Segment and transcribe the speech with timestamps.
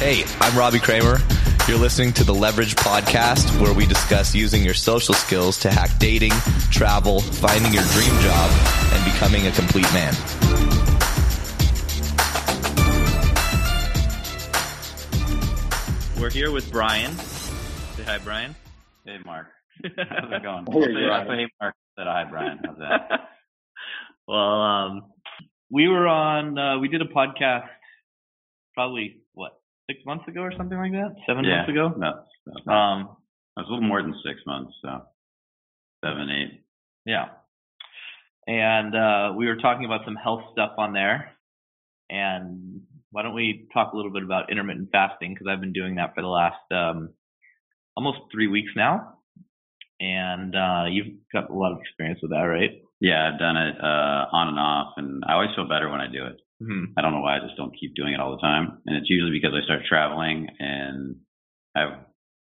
[0.00, 1.18] Hey, I'm Robbie Kramer.
[1.68, 5.90] You're listening to the Leverage Podcast, where we discuss using your social skills to hack
[5.98, 6.32] dating,
[6.70, 8.50] travel, finding your dream job,
[8.94, 10.14] and becoming a complete man.
[16.18, 17.14] We're here with Brian.
[17.16, 18.56] Say hi, Brian.
[19.04, 19.48] Hey, Mark.
[19.84, 20.64] How's it going?
[20.72, 21.74] Hey, hey, Mark.
[21.98, 22.58] Said hi, Brian.
[22.64, 23.28] How's that?
[24.26, 25.02] well, um,
[25.70, 26.58] we were on.
[26.58, 27.68] Uh, we did a podcast
[28.72, 29.29] probably what
[29.90, 31.14] six months ago or something like that.
[31.26, 31.56] Seven yeah.
[31.56, 31.94] months ago.
[31.96, 32.72] No, no.
[32.72, 33.16] Um,
[33.56, 34.72] it was a little more than six months.
[34.82, 35.02] So
[36.04, 36.62] seven, eight.
[37.04, 37.26] yeah.
[38.46, 41.32] And uh, we were talking about some health stuff on there.
[42.08, 42.80] And
[43.10, 45.34] why don't we talk a little bit about intermittent fasting?
[45.34, 47.10] Because I've been doing that for the last um,
[47.96, 49.18] almost three weeks now.
[50.00, 52.82] And uh, you've got a lot of experience with that, right?
[53.00, 56.06] Yeah, I've done it uh, on and off, and I always feel better when I
[56.10, 56.36] do it.
[56.62, 56.92] Mm-hmm.
[56.96, 57.36] I don't know why.
[57.36, 59.82] I just don't keep doing it all the time, and it's usually because I start
[59.88, 61.16] traveling and
[61.74, 61.96] I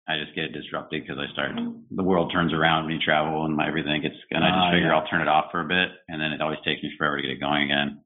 [0.07, 3.55] I just get disrupted because I start the world turns around when you travel and
[3.55, 4.95] my everything gets and I just Ah, figure yeah.
[4.97, 7.21] I'll turn it off for a bit, and then it always takes me forever to
[7.21, 8.03] get it going again.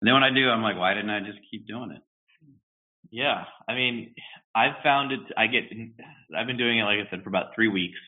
[0.00, 2.02] And then when I do, I'm like, why didn't I just keep doing it?
[3.10, 4.14] Yeah, I mean,
[4.54, 5.20] I've found it.
[5.36, 5.64] I get.
[6.36, 7.98] I've been doing it, like I said, for about three weeks,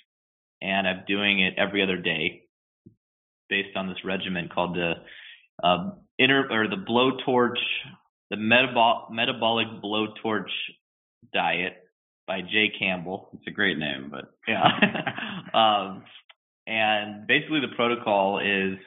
[0.61, 2.42] and I'm doing it every other day,
[3.48, 4.92] based on this regimen called the
[5.62, 5.91] uh,
[6.30, 7.58] or the blowtorch,
[8.30, 10.50] the metabol metabolic blowtorch
[11.32, 11.74] diet
[12.26, 13.30] by Jay Campbell.
[13.34, 14.64] It's a great name, but Yeah.
[15.54, 16.04] um,
[16.66, 18.78] and basically the protocol is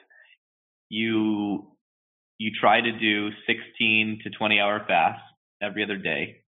[0.90, 1.68] you
[2.38, 5.24] you try to do 16 to 20 hour fasts
[5.62, 6.42] every other day,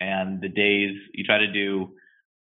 [0.00, 1.92] and the days you try to do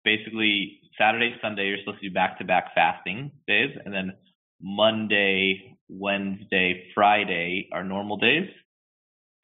[0.03, 4.13] basically Saturday, Sunday you're supposed to do back to back fasting days, and then
[4.61, 8.49] Monday, Wednesday, Friday are normal days,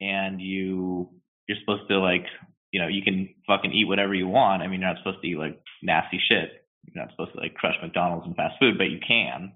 [0.00, 1.10] and you
[1.48, 2.26] you're supposed to like
[2.72, 4.62] you know, you can fucking eat whatever you want.
[4.62, 6.64] I mean, you're not supposed to eat like nasty shit.
[6.86, 9.52] You're not supposed to like crush McDonald's and fast food, but you can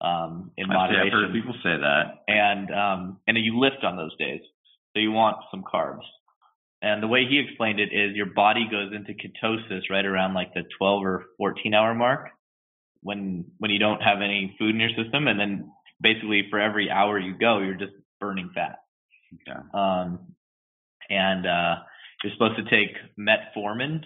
[0.00, 1.32] um, in I've I've heard moderation.
[1.32, 2.24] people say that.
[2.28, 4.40] And um, and you lift on those days,
[4.92, 6.04] so you want some carbs.
[6.82, 10.52] And the way he explained it is your body goes into ketosis right around like
[10.52, 12.28] the 12 or 14 hour mark
[13.00, 16.90] when when you don't have any food in your system, and then basically for every
[16.90, 18.78] hour you go, you're just burning fat.
[19.48, 19.58] Okay.
[19.74, 20.18] Um,
[21.10, 21.76] and uh,
[22.22, 24.02] you're supposed to take metformin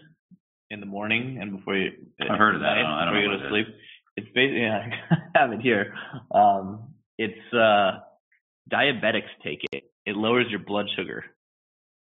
[0.71, 1.91] in the morning and before you.
[2.21, 2.79] I've heard of that.
[2.79, 3.67] I don't- I don't before you go to sleep.
[4.17, 4.91] It's basically I
[5.35, 5.95] have it here.
[6.35, 8.01] Um, it's uh,
[8.71, 9.85] diabetics take it.
[10.07, 11.25] It lowers your blood sugar.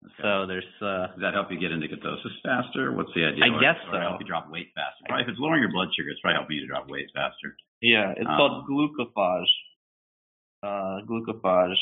[0.05, 0.15] Okay.
[0.23, 2.93] So there's uh, Does that help you get into ketosis faster?
[2.93, 3.45] What's the idea?
[3.45, 4.01] I Or- guess or so.
[4.01, 5.05] help you drop weight faster.
[5.07, 7.57] Probably if it's lowering your blood sugar, it's probably helping you to drop weight faster.
[7.83, 9.53] yeah, it's Um, called glucophage.
[10.63, 11.77] Uh, glucophage.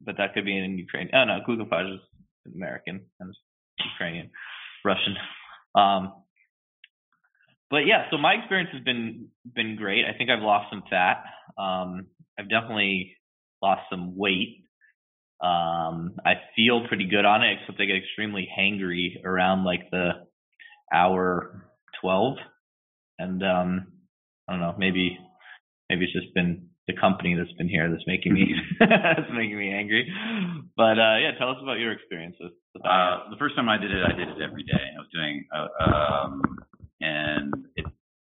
[0.00, 1.10] But that could be in Ukraine.
[1.12, 3.34] Oh no, glucophage is American and
[3.92, 4.30] Ukrainian,
[4.84, 5.16] Russian.
[5.74, 6.14] Um,
[7.70, 10.04] but yeah, so my experience has been been great.
[10.06, 11.24] I think I've lost some fat.
[11.58, 12.06] Um,
[12.38, 13.16] I've definitely
[13.62, 14.64] lost some weight.
[15.42, 20.10] Um, I feel pretty good on it, except I get extremely hangry around like the
[20.92, 21.64] hour
[22.00, 22.36] twelve,
[23.18, 23.86] and um,
[24.48, 25.18] I don't know, maybe
[25.88, 29.72] maybe it's just been the company that's been here that's making me that's making me
[29.72, 30.08] angry.
[30.76, 32.52] But uh, yeah, tell us about your experiences.
[32.76, 34.72] Uh, the first time I did it, I did it every day.
[34.96, 36.42] I was doing, uh, um,
[37.00, 37.86] and it,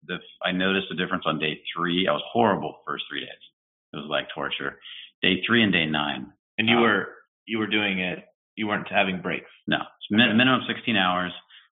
[0.08, 2.08] the, I noticed a difference on day three.
[2.08, 3.46] I was horrible the first three days.
[3.94, 4.80] It was like torture.
[5.22, 6.34] Day three and day nine.
[6.58, 7.08] And you um, were
[7.46, 8.20] you were doing it.
[8.56, 9.50] You weren't having breaks.
[9.68, 9.78] No,
[10.10, 11.32] min- minimum 16 hours,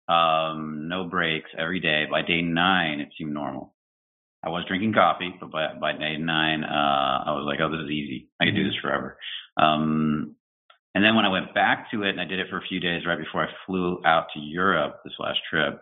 [0.07, 2.05] um, no breaks every day.
[2.09, 3.73] By day nine, it seemed normal.
[4.43, 7.83] I was drinking coffee, but by, by day nine, uh, I was like, oh, this
[7.85, 8.29] is easy.
[8.39, 9.17] I can do this forever.
[9.57, 10.35] Um,
[10.93, 12.79] and then when I went back to it and I did it for a few
[12.79, 15.81] days right before I flew out to Europe this last trip,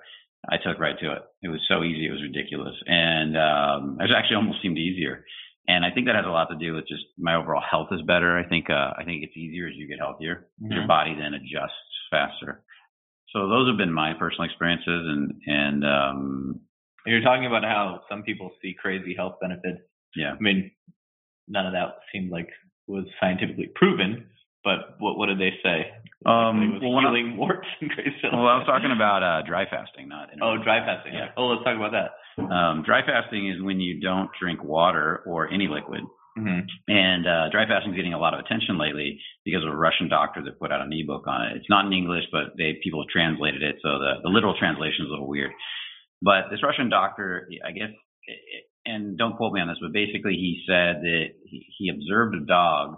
[0.50, 1.22] I took right to it.
[1.42, 2.08] It was so easy.
[2.08, 2.76] It was ridiculous.
[2.86, 5.26] And, um, it actually almost seemed easier.
[5.68, 8.02] And I think that has a lot to do with just my overall health is
[8.04, 8.38] better.
[8.38, 10.48] I think, uh, I think it's easier as you get healthier.
[10.60, 10.88] Your Mhm.
[10.88, 11.74] body then adjusts
[12.12, 12.64] faster.
[13.30, 16.62] So those have been my personal experiences and, and, um,
[17.06, 19.82] You're talking about how some people see crazy health benefits.
[20.16, 20.34] yeah.
[20.34, 20.72] I mean,
[21.48, 22.50] none of that seemed like
[22.88, 24.30] was scientifically proven.
[24.66, 25.94] But what what did they say?
[26.26, 28.12] Um, well, when I- healing warts and crazy.
[28.26, 31.14] Well, I was talking about, uh, dry fasting, not, Oh, dry fasting.
[31.14, 31.30] Yeah.
[31.38, 32.18] Oh, let's talk about that.
[32.42, 36.02] Um, dry fasting is when you don't drink water or any liquid.
[36.36, 39.76] hmm And uh, dry fasting is getting a lot of attention lately because of a
[39.78, 41.58] Russian doctor that put out an ebook on it.
[41.58, 45.06] It's not in English, but they people have translated it, so the, the literal translation
[45.06, 45.52] is a little weird.
[46.24, 47.94] But this Russian doctor, I guess,
[48.86, 51.26] and don't quote me on this, but basically he said that
[51.78, 52.98] he observed a dog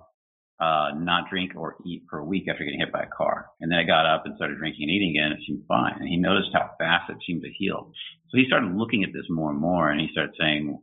[0.59, 3.48] uh, not drink or eat for a week after getting hit by a car.
[3.62, 5.31] And then I got up and started drinking and eating again.
[5.31, 5.95] It seemed fine.
[6.00, 7.92] And he noticed how fast it seemed to heal.
[8.30, 10.80] So he started looking at this more and more and he started saying,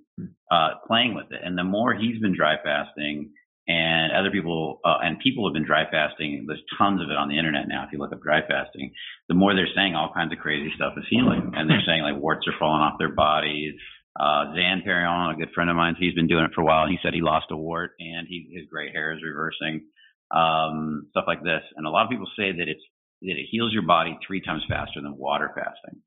[0.50, 1.40] uh, playing with it.
[1.42, 3.30] And the more he's been dry fasting
[3.66, 7.28] and other people, uh, and people have been dry fasting, there's tons of it on
[7.28, 7.84] the internet now.
[7.84, 8.92] If you look up dry fasting,
[9.28, 11.52] the more they're saying all kinds of crazy stuff is healing.
[11.56, 13.74] And they're saying like warts are falling off their bodies.
[14.18, 16.86] Uh, Zan Perrion, a good friend of mine, he's been doing it for a while.
[16.86, 19.86] He said he lost a wart and he, his gray hair is reversing.
[20.30, 21.62] Um, stuff like this.
[21.76, 22.82] And a lot of people say that it's,
[23.22, 26.00] that it heals your body three times faster than water fasting.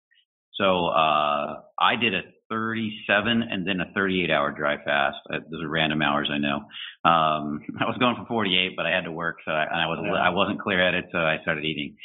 [0.53, 5.17] So, uh, I did a 37 and then a 38 hour dry fast.
[5.31, 6.57] Uh, those are random hours, I know.
[7.05, 9.85] Um, I was going for 48, but I had to work, so I, and I
[9.85, 11.95] was, I wasn't clear at it, so I started eating.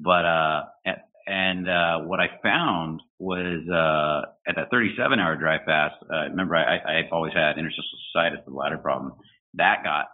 [0.00, 5.58] But, uh, at, and uh, what I found was uh, at that 37 hour dry
[5.62, 9.12] fast, uh, remember I, I've always had interstitial cystitis, the bladder problem.
[9.54, 10.06] That got,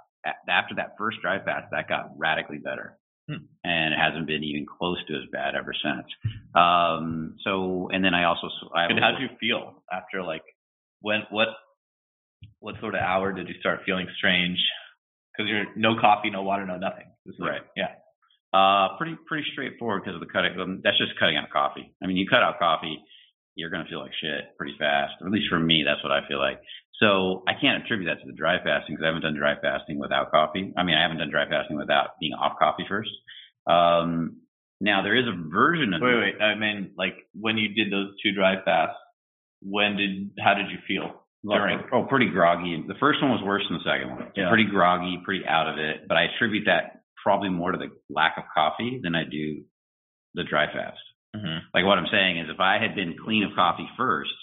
[0.49, 2.99] after that first dry fast, that got radically better.
[3.28, 3.46] Hmm.
[3.62, 6.06] And it hasn't been even close to as bad ever since.
[6.52, 10.43] Um, so, and then I also, I and how did you feel after like,
[11.00, 11.49] when, what,
[12.58, 14.58] what sort of hour did you start feeling strange?
[15.37, 17.06] Because you're no coffee, no water, no nothing.
[17.38, 17.62] Like, right.
[17.76, 17.94] Yeah.
[18.54, 20.54] Uh, pretty pretty straightforward because of the cutting.
[20.60, 21.90] Um, that's just cutting out coffee.
[22.00, 23.02] I mean, you cut out coffee,
[23.56, 25.14] you're gonna feel like shit pretty fast.
[25.20, 26.60] Or at least for me, that's what I feel like.
[27.02, 29.98] So I can't attribute that to the dry fasting because I haven't done dry fasting
[29.98, 30.72] without coffee.
[30.76, 33.10] I mean, I haven't done dry fasting without being off coffee first.
[33.66, 34.42] Um,
[34.80, 36.02] now there is a version of.
[36.02, 36.40] Wait, wait.
[36.40, 38.94] I mean, like when you did those two dry fasts,
[39.62, 41.24] when did how did you feel?
[41.44, 41.80] During?
[41.92, 42.82] Oh, pretty groggy.
[42.88, 44.32] The first one was worse than the second one.
[44.34, 44.48] Yeah.
[44.48, 46.08] Pretty groggy, pretty out of it.
[46.08, 46.94] But I attribute that
[47.24, 49.64] probably more to the lack of coffee than I do
[50.34, 51.00] the dry fast.
[51.34, 51.66] Mm-hmm.
[51.72, 54.36] Like what I'm saying is if I had been clean of coffee first,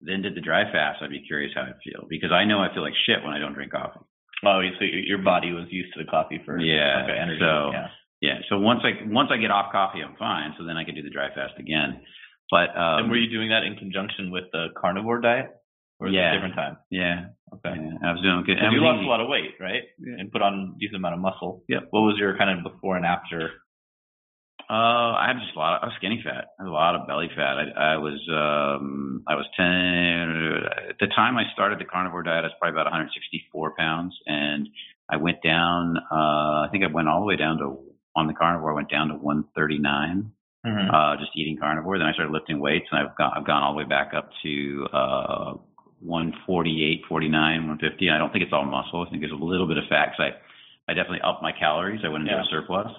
[0.00, 2.72] then did the dry fast, I'd be curious how I'd feel because I know I
[2.72, 4.00] feel like shit when I don't drink coffee.
[4.46, 6.64] Oh, so your body was used to the coffee first.
[6.64, 7.04] Yeah.
[7.04, 7.40] Okay, energy.
[7.40, 7.88] So, yeah.
[8.22, 8.38] yeah.
[8.48, 10.54] So once I, once I get off coffee, I'm fine.
[10.56, 12.00] So then I can do the dry fast again.
[12.50, 15.59] But, um, and were you doing that in conjunction with the carnivore diet?
[16.00, 16.32] Or yeah.
[16.32, 16.78] different time?
[16.90, 17.36] Yeah.
[17.52, 17.76] Okay.
[17.76, 18.56] Yeah, I was doing good.
[18.72, 19.82] you lost a lot of weight, right?
[19.98, 20.16] Yeah.
[20.18, 21.62] And put on a decent amount of muscle.
[21.68, 21.80] Yeah.
[21.90, 23.50] What was your kind of before and after?
[24.70, 25.74] Uh, I had just a lot.
[25.74, 26.54] Of, I was skinny fat.
[26.58, 27.58] I had a lot of belly fat.
[27.58, 30.62] I, I was, um, I was ten.
[30.88, 34.68] At the time I started the carnivore diet, I was probably about 164 pounds, and
[35.10, 35.96] I went down.
[35.98, 37.82] Uh, I think I went all the way down to
[38.14, 38.70] on the carnivore.
[38.70, 40.30] I went down to 139.
[40.64, 40.94] Mm-hmm.
[40.94, 41.98] Uh, just eating carnivore.
[41.98, 44.30] Then I started lifting weights, and I've gone, I've gone all the way back up
[44.44, 45.52] to uh
[46.00, 48.10] 148, 49, 150.
[48.10, 49.04] I don't think it's all muscle.
[49.06, 52.00] I think there's a little bit of fat because I, I definitely upped my calories.
[52.04, 52.42] I went into yeah.
[52.42, 52.92] a surplus.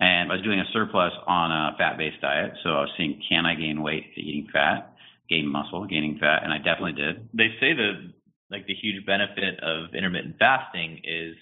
[0.00, 2.52] And I was doing a surplus on a fat based diet.
[2.62, 4.94] So I was seeing can I gain weight eating fat,
[5.28, 7.28] gain muscle, gaining fat, and I definitely did.
[7.32, 8.12] They say that
[8.50, 11.36] like the huge benefit of intermittent fasting is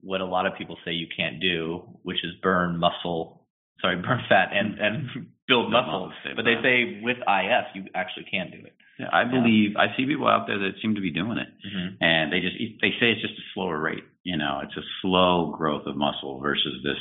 [0.00, 3.46] what a lot of people say you can't do, which is burn muscle,
[3.80, 6.12] sorry, burn fat and, and build muscle.
[6.36, 8.74] But they say with IF you actually can do it.
[8.98, 9.80] Yeah, I believe yeah.
[9.80, 12.02] I see people out there that seem to be doing it, mm-hmm.
[12.02, 14.04] and they just they say it's just a slower rate.
[14.24, 16.98] You know, it's a slow growth of muscle versus this.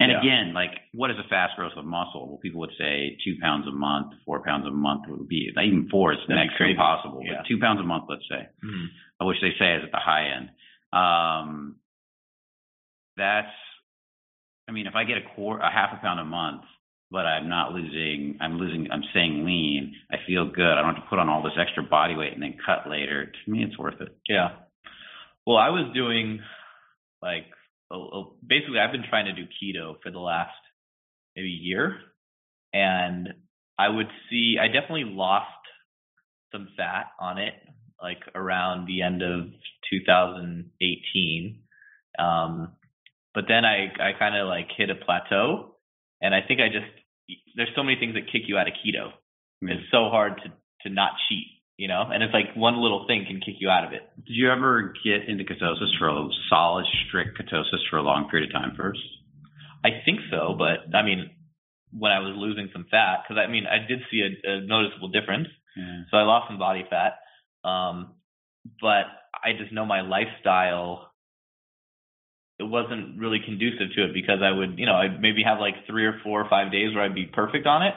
[0.00, 0.18] And yeah.
[0.18, 2.28] again, like what is a fast growth of muscle?
[2.28, 5.88] Well, people would say two pounds a month, four pounds a month would be even
[5.90, 7.42] four is next to impossible, yeah.
[7.42, 9.26] but two pounds a month, let's say, mm-hmm.
[9.26, 10.50] which they say is at the high end.
[10.92, 11.76] Um,
[13.16, 13.52] that's,
[14.68, 16.62] I mean, if I get a quarter, a half a pound a month,
[17.12, 19.94] but I'm not losing, I'm losing, I'm staying lean.
[20.10, 20.64] I feel good.
[20.64, 23.26] I don't have to put on all this extra body weight and then cut later.
[23.26, 24.16] To me, it's worth it.
[24.26, 24.52] Yeah.
[25.46, 26.40] Well, I was doing
[27.20, 27.44] like,
[28.46, 30.56] basically, I've been trying to do keto for the last
[31.36, 31.98] maybe year.
[32.72, 33.28] And
[33.78, 35.48] I would see, I definitely lost
[36.50, 37.52] some fat on it,
[38.02, 39.48] like around the end of
[39.90, 41.58] 2018.
[42.18, 42.72] Um,
[43.34, 45.72] but then I, I kind of like hit a plateau
[46.22, 47.01] and I think I just
[47.56, 49.12] there's so many things that kick you out of keto.
[49.62, 49.68] Mm-hmm.
[49.68, 50.52] It's so hard to
[50.82, 52.02] to not cheat, you know.
[52.10, 54.02] And it's like one little thing can kick you out of it.
[54.16, 58.50] Did you ever get into ketosis for a solid, strict ketosis for a long period
[58.50, 59.00] of time first?
[59.84, 61.30] I think so, but I mean,
[61.92, 65.08] when I was losing some fat, because I mean, I did see a, a noticeable
[65.08, 65.48] difference.
[65.76, 66.02] Yeah.
[66.10, 67.18] So I lost some body fat,
[67.68, 68.14] um,
[68.80, 71.11] but I just know my lifestyle
[72.62, 75.74] it wasn't really conducive to it because I would, you know, I'd maybe have like
[75.86, 77.94] three or four or five days where I'd be perfect on it.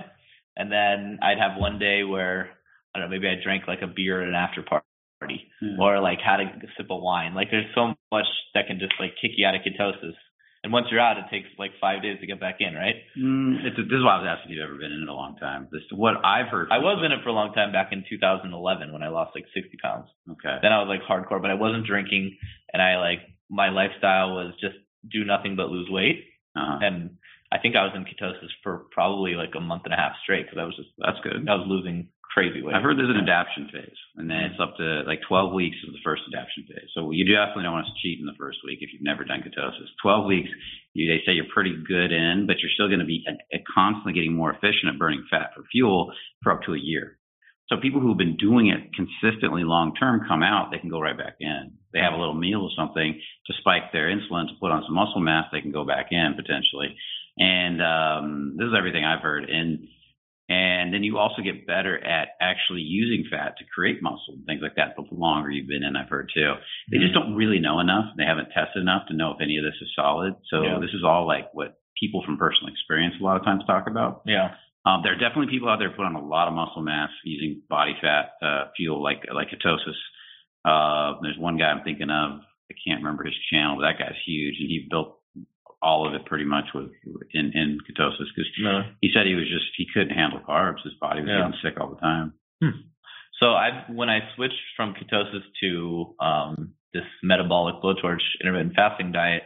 [0.57, 2.50] And then I'd have one day where,
[2.93, 5.77] I don't know, maybe I drank like a beer at an after party mm.
[5.77, 7.36] or like had a sip of wine.
[7.36, 10.17] Like there's so much that can just like kick you out of ketosis.
[10.63, 12.95] And once you're out, it takes like five days to get back in, right?
[13.13, 15.10] Mm, it's a, this is why I was asking if you've ever been in it
[15.10, 15.69] a long time.
[15.69, 16.74] This what I've heard.
[16.74, 18.50] I was in it for a long time back in 2011
[18.89, 20.10] when I lost like 60 pounds.
[20.25, 20.57] Okay.
[20.65, 22.41] Then I was like hardcore, but I wasn't drinking,
[22.74, 24.75] and I like my lifestyle was just
[25.12, 26.25] do nothing but lose weight.
[26.56, 26.80] Uh-huh.
[26.82, 27.18] And
[27.52, 30.46] I think I was in ketosis for probably like a month and a half straight
[30.46, 31.48] because I was just That's good.
[31.48, 32.75] I was losing crazy weight.
[32.75, 35.96] I've heard there's an adaptation phase, and then it's up to like 12 weeks is
[35.96, 36.92] the first adaptation phase.
[36.92, 39.40] So you definitely don't want to cheat in the first week if you've never done
[39.40, 39.88] ketosis.
[40.04, 40.50] 12 weeks,
[40.92, 43.64] you, they say you're pretty good in, but you're still going to be uh, uh,
[43.72, 46.12] constantly getting more efficient at burning fat for fuel
[46.44, 47.18] for up to a year.
[47.67, 51.17] So people who've been doing it consistently long term come out, they can go right
[51.17, 51.72] back in.
[51.93, 54.93] They have a little meal or something to spike their insulin to put on some
[54.95, 56.95] muscle mass, they can go back in potentially.
[57.38, 59.50] And um, this is everything I've heard.
[59.50, 59.88] And
[60.48, 64.62] and then you also get better at actually using fat to create muscle and things
[64.62, 64.93] like that.
[64.95, 66.53] But the longer you've been in, I've heard too.
[66.91, 68.13] They just don't really know enough.
[68.15, 70.36] They haven't tested enough to know if any of this is solid.
[70.51, 70.77] So Yeah.
[70.79, 74.22] this is all like what people from personal experience a lot of times talk about.
[74.27, 74.53] yeah.
[74.86, 77.62] Um, there are definitely people out there put on a lot of muscle mass using
[77.70, 79.98] body fat uh, fuel like like ketosis.
[80.63, 82.42] Uh, there's one guy I'm thinking of.
[82.72, 85.20] I can't remember his channel, but that guy's huge, and he built
[85.82, 86.89] all of it pretty much with
[87.34, 88.84] in in ketosis because No.
[89.01, 90.82] he said he was just he couldn't handle carbs.
[90.84, 91.46] His body was Yeah.
[91.46, 92.34] getting sick all the time.
[93.39, 99.44] So I when I switched from ketosis to um, this metabolic blowtorch intermittent fasting diet,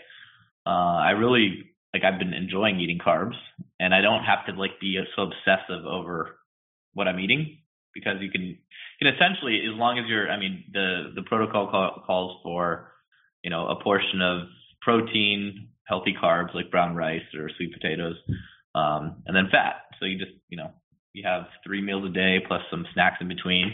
[0.66, 0.70] uh,
[1.10, 3.36] I really like I've been enjoying eating carbs,
[3.80, 6.38] and I don't have to like be so obsessive over
[6.94, 7.58] what I'm eating
[7.94, 8.58] because you can you
[9.00, 12.92] can essentially as long as you're I mean the the protocol call, calls for
[13.44, 14.48] you know a portion of
[14.82, 18.16] protein, healthy carbs like brown rice or sweet potatoes,
[18.76, 19.76] um, and then fat.
[20.00, 20.72] So you just you know
[21.14, 23.74] you have three meals a day plus some snacks in between,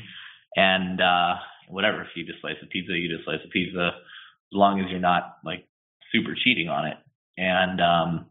[0.55, 1.35] and uh,
[1.69, 2.01] whatever.
[2.01, 4.99] If you a slice of pizza, you a slice of pizza, as long as you're
[4.99, 5.65] not like
[6.11, 6.97] super cheating on it.
[7.37, 8.27] And um,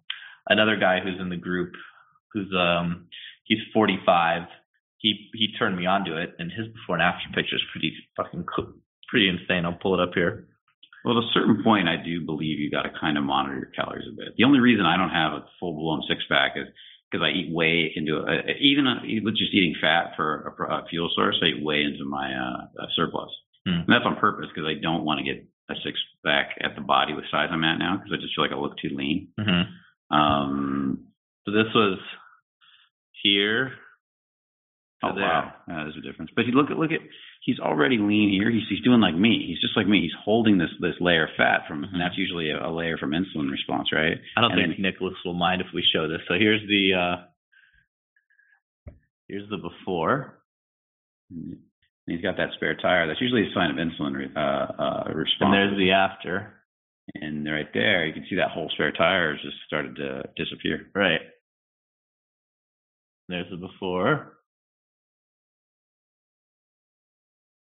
[0.48, 1.72] another guy who's in the group,
[2.32, 3.06] who's um,
[3.44, 4.42] he's 45.
[4.98, 7.92] He he turned me on to it, and his before and after picture is pretty
[8.16, 8.72] fucking cool,
[9.08, 9.64] pretty insane.
[9.64, 10.48] I'll pull it up here.
[11.04, 13.72] Well, at a certain point, I do believe you got to kind of monitor your
[13.76, 14.36] calories a bit.
[14.38, 16.66] The only reason I don't have a full blown six pack is
[17.10, 20.86] because I eat way into a, even uh, with just eating fat for a, a
[20.88, 23.30] fuel source, I eat way into my uh, uh, surplus.
[23.66, 23.84] Hmm.
[23.84, 26.80] And that's on purpose because I don't want to get a six pack at the
[26.80, 29.28] body with size I'm at now because I just feel like I look too lean.
[29.38, 29.70] Mm-hmm.
[30.10, 31.06] Um,
[31.46, 31.98] So this was
[33.22, 33.72] here.
[35.02, 35.24] oh there.
[35.24, 36.30] wow, yeah, there's a difference.
[36.34, 37.00] But you look at look at
[37.42, 38.50] he's already lean here.
[38.50, 39.44] He's he's doing like me.
[39.48, 40.00] He's just like me.
[40.02, 43.10] He's holding this this layer of fat from, and that's usually a, a layer from
[43.12, 44.18] insulin response, right?
[44.36, 46.20] I don't And think Nicholas will mind if we show this.
[46.28, 47.24] So here's the uh
[49.28, 50.40] here's the before.
[51.30, 51.56] And
[52.06, 53.06] he's got that spare tire.
[53.06, 55.04] That's usually a sign of insulin re- uh, uh,
[55.40, 56.52] And there's the after.
[57.14, 60.86] And right there, you can see that whole spare tire has just started to disappear.
[60.94, 61.20] Right.
[63.28, 64.32] There's the before.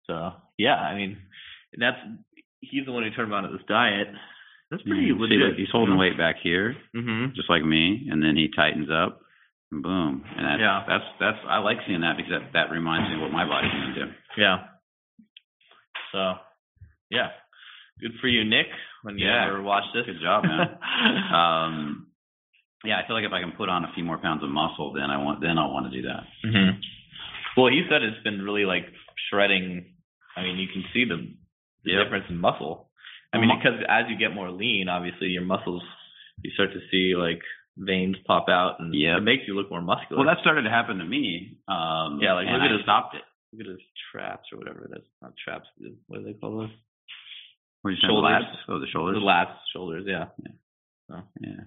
[0.07, 1.19] So yeah, I mean
[1.79, 1.99] that's
[2.61, 4.09] he's the one who turned me on to this diet.
[4.71, 5.41] That's pretty You see, legit.
[5.51, 7.35] like, he's holding weight back here, Mm-hmm.
[7.35, 9.21] just like me, and then he tightens up,
[9.73, 10.25] and boom.
[10.37, 10.85] And that's, Yeah.
[10.87, 13.71] that's that's I like seeing that because that that reminds me of what my body's
[13.73, 14.13] going to do.
[14.37, 14.57] Yeah.
[16.13, 16.35] So
[17.11, 17.29] yeah.
[18.01, 18.67] Good for you, Nick,
[19.03, 19.47] when you Yeah.
[19.47, 20.07] ever watch this.
[20.07, 20.79] Good job, man.
[21.35, 22.07] Um,
[22.85, 24.93] yeah, I feel like if I can put on a few more pounds of muscle,
[24.93, 26.23] then I want then I'll want to do that.
[26.45, 26.79] hmm
[27.57, 28.87] Well, he said it's been really like
[29.29, 29.95] shredding.
[30.37, 31.17] I mean, you can see the,
[31.85, 32.05] the Yep.
[32.05, 32.89] difference in muscle.
[33.33, 35.83] I mean, because as you get more lean, obviously your muscles,
[36.43, 37.43] you start to see like
[37.77, 39.19] veins pop out, and Yep.
[39.19, 40.25] it makes you look more muscular.
[40.25, 41.59] Well, that started to happen to me.
[41.69, 43.23] Um, yeah, like and look at I his stopped it.
[43.53, 43.81] Look at his
[44.13, 44.87] traps or whatever.
[44.89, 45.67] That's not traps.
[46.07, 46.71] What do they call those?
[47.83, 48.43] What you Shoulders.
[48.43, 48.55] lats?
[48.69, 49.17] Oh, the shoulders.
[49.17, 50.05] The lats, shoulders.
[50.07, 50.27] Yeah.
[51.09, 51.21] Yeah.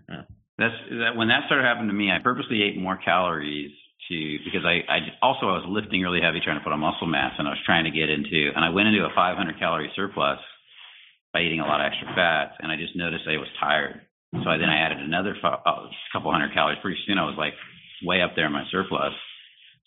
[0.10, 0.22] Yeah.
[0.58, 3.72] That's that when that started happening to me, I purposely ate more calories
[4.10, 7.08] to because I, I also I was lifting really heavy trying to put on muscle
[7.08, 9.92] mass and I was trying to get into and I went into a 500 calorie
[9.96, 10.40] surplus
[11.34, 14.02] by eating a lot of extra fats and I just noticed I was tired.
[14.32, 16.80] So I, then I added another fi- oh, couple hundred calories.
[16.82, 17.54] Pretty soon I was like
[18.04, 19.14] way up there in my surplus.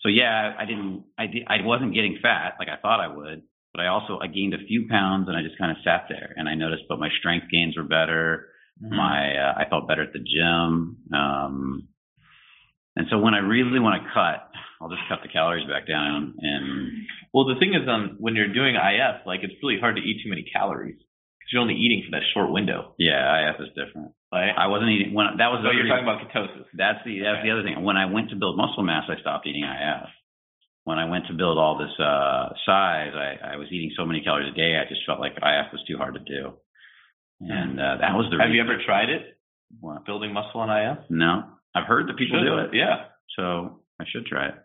[0.01, 3.43] So yeah, I didn't I did, I wasn't getting fat like I thought I would,
[3.75, 6.33] but I also I gained a few pounds and I just kind of sat there
[6.37, 8.47] and I noticed but my strength gains were better
[8.83, 8.91] Mm-hmm.
[8.91, 10.97] my uh, I felt better at the gym.
[11.15, 11.87] Um,
[12.97, 14.51] and so when I really want to cut,
[14.81, 16.35] I'll just cut the calories back down.
[16.39, 20.01] And Well, the thing is, um, when you're doing IF, like it's really hard to
[20.03, 22.95] eat too many calories because you're only eating for that short window.
[22.99, 24.11] yeah, IF is different.
[24.27, 24.51] Right?
[24.51, 26.67] I wasn't eating when that was so you're talking about ketosis.
[26.75, 27.79] That's the that's the other thing.
[27.79, 30.09] When I went to build muscle mass, I stopped eating IF.
[30.85, 34.21] When I went to build all this uh, size, I, I was eating so many
[34.21, 34.77] calories a day.
[34.77, 36.53] I just felt like IF was too hard to do.
[37.41, 38.41] And uh, that was the.
[38.41, 39.37] Have you ever tried it?
[39.79, 40.05] What?
[40.05, 41.09] Building muscle on IF?
[41.09, 41.43] No,
[41.75, 42.47] I've heard that people Should.
[42.47, 42.69] do it.
[42.73, 43.11] Yeah.
[43.35, 44.55] So I should try it.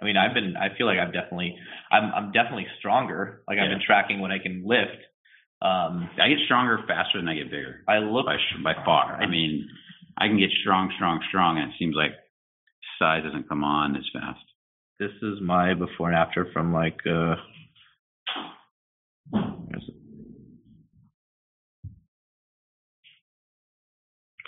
[0.00, 0.54] I mean, I've been.
[0.56, 1.56] I feel like I've definitely.
[1.90, 2.12] I'm.
[2.14, 3.42] I'm definitely stronger.
[3.48, 5.00] Like I've been tracking what I can lift.
[5.62, 9.16] Um, I get stronger faster than I get bigger I look by by far.
[9.16, 9.66] I mean,
[10.18, 12.12] I can get strong, strong, strong, and it seems like
[12.98, 14.44] size doesn't come on as fast.
[14.98, 17.34] This is my before and after from like uh?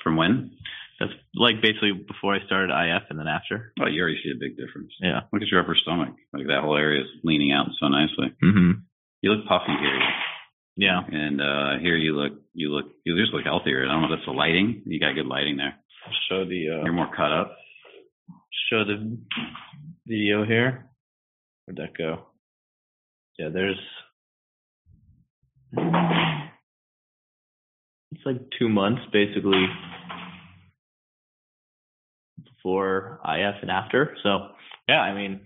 [0.02, 0.52] From when?
[0.98, 3.72] that's like basically before I started IF and then after.
[3.78, 4.92] Oh, you already see a big difference.
[4.98, 5.20] Yeah.
[5.30, 6.14] Look at your upper stomach.
[6.32, 8.32] Like that whole area is leaning out so nicely.
[8.42, 8.70] Mm-hmm.
[9.20, 10.00] You look puffy here,
[10.76, 11.00] Yeah.
[11.06, 13.84] and uh here you look you look you just look healthier.
[13.84, 14.82] I don't know if that's the lighting.
[14.86, 15.74] You got good lighting there.
[16.30, 17.56] Show the You're uh more cut up.
[18.70, 19.18] show the
[20.06, 20.88] video here.
[21.64, 22.26] Where'd that go?
[23.38, 23.78] Yeah, there's
[28.12, 29.66] it's like two months basically
[32.44, 34.16] before IF and after.
[34.22, 34.48] So
[34.88, 35.40] yeah, I mean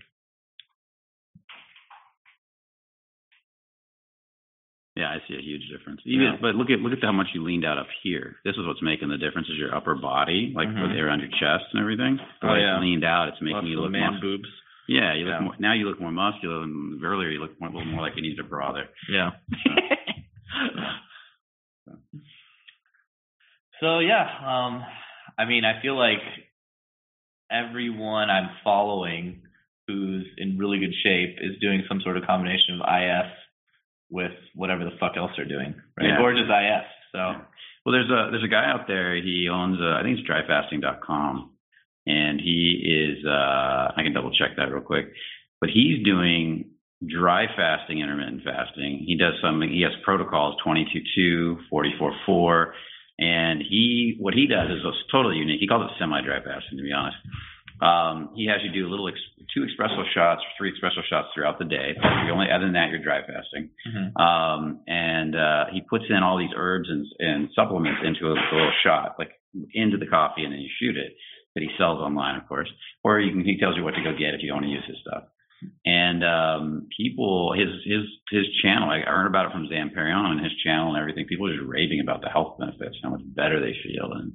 [5.00, 6.02] Yeah, I see a huge difference.
[6.04, 6.36] Even, Yeah.
[6.42, 8.36] but look at look at how much you leaned out up here.
[8.44, 11.00] This is what's making the difference is your upper body, like Mhm.
[11.00, 12.20] around your chest and everything.
[12.42, 12.78] Oh, Like, yeah.
[12.78, 13.28] leaned out.
[13.28, 14.20] It's making lots you look man more.
[14.20, 14.48] boobs.
[14.88, 15.40] Yeah, you look Yeah.
[15.40, 15.56] more.
[15.58, 16.62] Now you look more muscular.
[16.64, 18.88] And earlier you looked more, a little more like you needed a bra there.
[19.08, 19.30] Yeah.
[23.80, 24.84] so yeah, um,
[25.38, 26.20] I mean, I feel like
[27.50, 29.42] everyone I'm following
[29.86, 33.32] who's in really good shape is doing some sort of combination of IF
[34.10, 36.08] with whatever the fuck else they're doing, right?
[36.08, 36.20] Yeah.
[36.22, 36.84] Or just IF.
[37.12, 37.18] So
[37.84, 39.14] Well, there's a there's a guy out there.
[39.16, 41.50] He owns uh, I think it's dryfasting.com,
[42.06, 45.12] and he is uh, I can double check that real quick,
[45.60, 46.70] but he's doing
[47.06, 49.04] dry fasting, intermittent fasting.
[49.06, 49.70] He does something.
[49.70, 52.72] He has protocols 22-2, 44-4,
[53.18, 55.60] and he what he does is totally unique.
[55.60, 57.16] He calls it semi-dry fasting, to be honest.
[57.80, 61.58] Um, he has you do a little ex- two espresso shots, three espresso shots throughout
[61.58, 61.94] the day.
[62.26, 63.70] You only other than that, you're dry fasting.
[64.16, 68.72] Um, and uh, he puts in all these herbs and, and supplements into a, little
[68.84, 69.32] shot, like
[69.74, 71.14] into the coffee, and then you shoot it.
[71.56, 72.70] That he sells online, of course,
[73.02, 74.70] or you can he tells you what to go get if you don't want to
[74.70, 75.24] use his stuff.
[75.84, 80.44] And um, people, his his his channel, I heard about it from Zan Perrion and
[80.44, 81.26] his channel and everything.
[81.26, 84.32] People are just raving about the health benefits, how much better they feel, and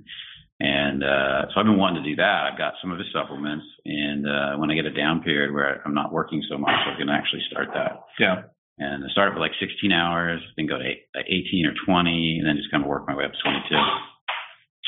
[0.60, 2.50] and uh, so I've been wanting to do that.
[2.52, 5.82] I've got some of his supplements, and uh, when I get a down period where
[5.86, 8.44] I'm not working so much, I can actually start that yeah,
[8.80, 12.40] and I started with like 16 hours, then go to eight, like 18 or 20,
[12.40, 13.76] and then just kind of work my way up to 22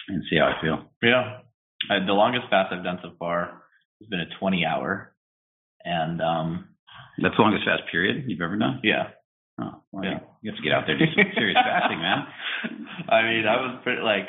[0.09, 0.87] and see how I feel.
[1.03, 1.39] yeah.
[1.91, 3.61] Uh, the longest fast I've done so far
[4.01, 5.13] has been a 20 hour,
[5.85, 6.69] and um,
[7.21, 8.79] That's the longest fast period you've ever done.
[8.83, 9.09] yeah.
[9.59, 10.19] Oh, well, Yeah.
[10.41, 12.25] you have to get out there and do some serious fasting, man.
[13.09, 14.27] I mean, I was pretty like,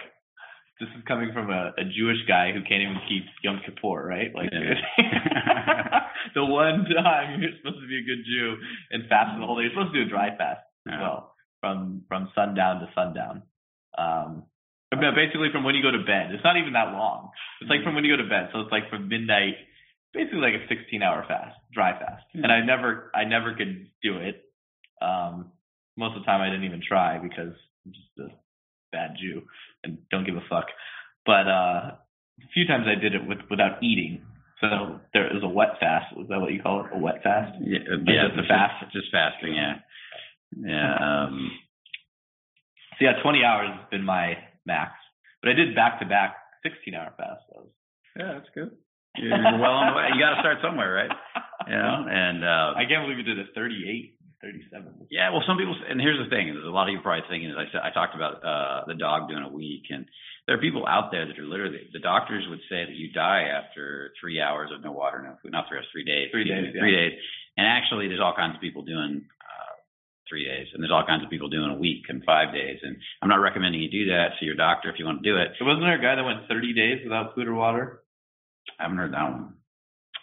[0.80, 4.30] this is coming from a, a Jewish guy who can't even keep Yom Kippur, right?
[4.34, 4.50] Like,
[6.34, 8.56] the one time you're supposed to be a good Jew
[8.90, 9.66] and fast the whole day.
[9.66, 13.42] You're supposed to do a dry fast as well, from from sundown to sundown.
[13.98, 14.44] Um,
[14.90, 16.32] but basically from when you go to bed.
[16.32, 17.30] It's not even that long.
[17.60, 18.48] It's like from when you go to bed.
[18.52, 19.56] So it's like from midnight,
[20.14, 22.24] basically like a 16 hour fast, dry fast.
[22.32, 24.42] And I never, I never could do it.
[25.02, 25.52] Um,
[25.96, 27.52] most of the time I didn't even try because
[27.86, 28.32] just a
[28.92, 29.42] bad Jew
[29.84, 30.66] and don't give a fuck.
[31.26, 31.96] But uh,
[32.40, 34.22] a few times I did it with without eating.
[34.60, 36.16] So there is a wet fast.
[36.16, 36.90] Was that what you call it?
[36.94, 37.56] A wet fast?
[37.60, 38.92] Yeah, yeah just a fast?
[38.92, 39.74] just fasting, yeah.
[40.56, 40.94] Yeah.
[41.28, 41.52] Um,
[42.98, 44.34] So yeah, 20 hours has been my
[44.66, 44.92] max.
[45.42, 47.42] But I did back to back 16 hour fast.
[47.50, 47.70] That was
[48.16, 48.72] yeah, that's good.
[49.16, 50.08] You're, you're well on the way.
[50.12, 51.10] You got to start somewhere, right?
[51.68, 55.08] You know, and uh, I can't believe you did a 38, 37.
[55.10, 57.50] Yeah, well, some people, and here's the thing: there's a lot of you probably thinking,
[57.50, 60.06] as I said, I talked about uh, the dog doing a week, and
[60.46, 63.50] there are people out there that are literally the doctors would say that you die
[63.50, 66.70] after three hours of no water, no food, not three hours, three days, Three days,
[66.70, 67.18] three days,
[67.58, 69.74] and actually, there's all kinds of people doing uh,
[70.30, 72.96] three days, and there's all kinds of people doing a week and five days, and
[73.20, 74.38] I'm not recommending you do that.
[74.38, 75.58] See your doctor if you want to do it.
[75.58, 78.02] So wasn't there a guy that went 30 days without food or water?
[78.78, 79.54] I haven't heard that one.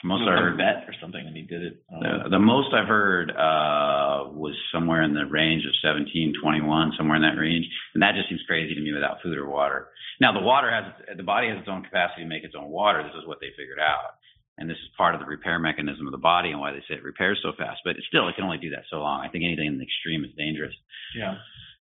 [0.05, 1.81] Most I heard vet or something, and he did it.
[1.89, 2.23] I don't know.
[2.29, 7.17] The, the most I've heard uh, was somewhere in the range of 17, 21, somewhere
[7.17, 7.65] in that range,
[7.97, 9.89] and that just seems crazy to me without food or water.
[10.21, 13.01] Now the water has the body has its own capacity to make its own water.
[13.01, 14.21] This is what they figured out,
[14.61, 16.95] and this is part of the repair mechanism of the body and why they say
[16.95, 17.81] it repairs so fast.
[17.83, 19.25] But still, it can only do that so long.
[19.25, 20.77] I think anything in the extreme is dangerous.
[21.17, 21.41] Yeah.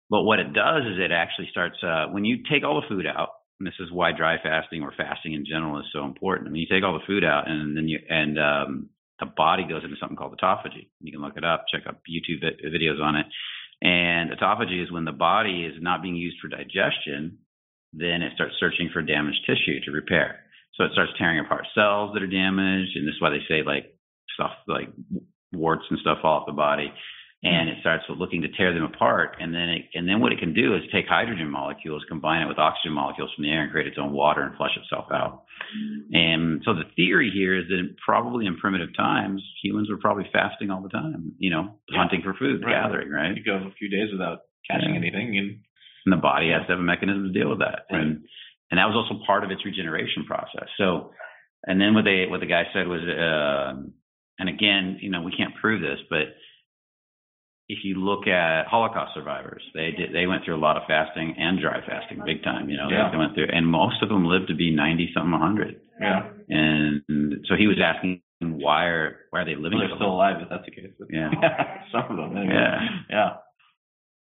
[0.08, 3.06] But what it does is it actually starts uh, when you take all the food
[3.06, 3.41] out.
[3.64, 6.48] This is why dry fasting or fasting in general is so important.
[6.48, 8.88] I mean, you take all the food out, and then you and um,
[9.20, 10.88] the body goes into something called autophagy.
[11.00, 13.26] You can look it up, check out YouTube videos on it.
[13.80, 17.38] And autophagy is when the body is not being used for digestion,
[17.92, 20.40] then it starts searching for damaged tissue to repair.
[20.74, 23.62] So it starts tearing apart cells that are damaged, and this is why they say
[23.64, 23.94] like
[24.34, 24.88] stuff like
[25.52, 26.92] warts and stuff fall off the body.
[27.44, 29.36] And it starts looking to tear them apart.
[29.40, 32.46] And then it, and then what it can do is take hydrogen molecules, combine it
[32.48, 35.42] with oxygen molecules from the air, and create its own water and flush itself out.
[36.12, 40.70] And so the theory here is that probably in primitive times, humans were probably fasting
[40.70, 41.32] all the time.
[41.38, 41.98] You know, Yeah.
[41.98, 42.72] hunting for food, Right.
[42.72, 43.36] gathering, right?
[43.36, 45.00] You go a few days without catching Yeah.
[45.00, 45.58] anything, and
[46.04, 47.86] and the body has to have a mechanism to deal with that.
[47.90, 48.02] Right.
[48.02, 48.24] And
[48.70, 50.68] and that was also part of its regeneration process.
[50.76, 51.12] So,
[51.66, 53.74] and then what they what the guy said was, uh,
[54.38, 56.34] and again, you know, we can't prove this, but
[57.74, 61.34] if you look at Holocaust survivors, they did they went through a lot of fasting
[61.38, 62.68] and dry fasting, big time.
[62.70, 63.10] You know, Yeah.
[63.10, 65.80] they went through, and most of them lived to be ninety something, hundred.
[66.00, 67.02] yeah, And
[67.48, 69.78] so he was asking, why are why are they living?
[69.78, 70.92] they're still alive if that's the case.
[71.10, 71.30] Yeah.
[71.92, 72.36] some of them.
[72.36, 72.54] Anyway.
[72.54, 72.78] Yeah.
[73.16, 73.30] yeah,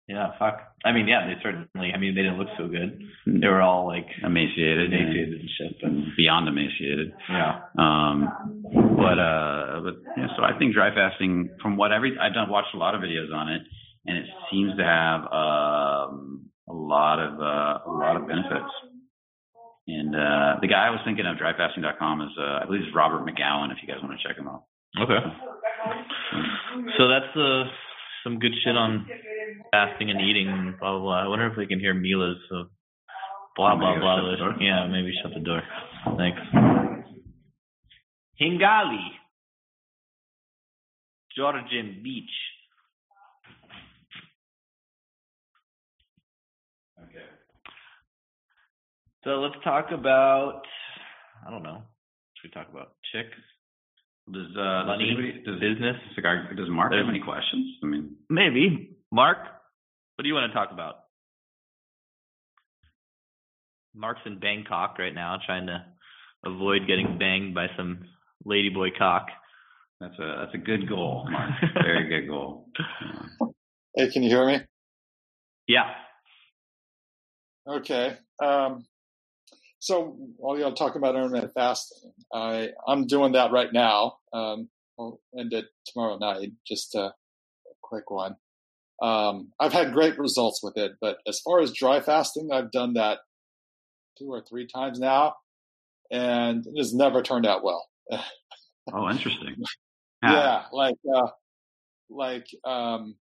[0.10, 0.34] yeah.
[0.40, 0.74] Fuck.
[0.84, 1.94] I mean, yeah, they certainly.
[1.94, 2.98] I mean, they didn't look so good.
[3.26, 3.40] Hmm.
[3.40, 5.78] They were all like emaciated, emaciated and shit.
[5.82, 7.14] But beyond emaciated.
[7.30, 8.18] yeah, Um,
[8.98, 12.74] but uh, but yeah, so I think dry fasting, from what every I've done, watched
[12.74, 13.62] a lot of videos on it,
[14.08, 18.72] and it seems to have um, a lot of uh, a lot of benefits.
[19.90, 23.26] And uh, the guy I was thinking of, dryfasting.com, is uh, I believe it's Robert
[23.26, 23.72] McGowan.
[23.72, 24.66] If you guys want to check him out.
[25.02, 25.18] Okay.
[26.98, 27.64] So that's uh,
[28.24, 29.08] some good shit on
[29.72, 31.24] fasting and eating, blah, blah, blah.
[31.24, 32.64] I wonder if we can hear Mila's uh,
[33.56, 34.16] blah, blah, Maybe blah.
[34.18, 34.54] shut the door.
[34.62, 35.62] Yeah, maybe shut the door.
[36.18, 36.40] Thanks.
[38.42, 39.06] Hingali,
[41.36, 42.30] Georgian Beach.
[47.04, 47.26] Okay.
[49.24, 50.62] So let's talk about,
[51.46, 51.82] I don't know,
[52.36, 52.94] should we talk about?
[53.12, 53.36] Chicks?
[54.32, 55.96] Does uh, Money, does, anybody, does business?
[56.16, 57.66] Cigar, does Mark have any questions?
[57.84, 58.96] I mean, Maybe.
[59.12, 59.38] Mark,
[60.16, 60.96] what do you want to talk about?
[63.96, 65.84] Mark's in Bangkok right now, trying to
[66.46, 68.06] avoid getting banged by some
[68.46, 69.28] ladyboy cock.
[70.00, 71.52] that's a that's a good goal, Mark.
[71.74, 72.70] Very good goal.
[72.80, 73.48] Yeah.
[73.96, 74.60] Hey, can you hear me?
[75.68, 75.92] Yeah.
[77.68, 78.18] Okay.
[78.44, 78.86] Um,
[79.80, 84.18] so while you're talking about intermittent fasting, I I'm doing that right now.
[84.34, 84.70] Um,
[85.00, 86.52] I'll end it tomorrow night.
[86.68, 87.14] Just a, a
[87.82, 88.36] quick one.
[89.02, 92.94] Um, I've had great results with it, but as far as dry fasting, I've done
[92.96, 93.20] that
[94.18, 95.36] two or three times now,
[96.12, 97.88] and it has never turned out well.
[98.92, 99.56] Oh, interesting.
[100.24, 101.28] yeah like uh
[102.10, 103.16] like um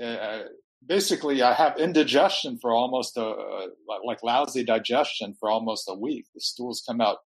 [0.00, 0.42] uh,
[0.86, 5.94] basically i have indigestion for almost a uh, like, like lousy digestion for almost a
[5.94, 7.18] week the stools come out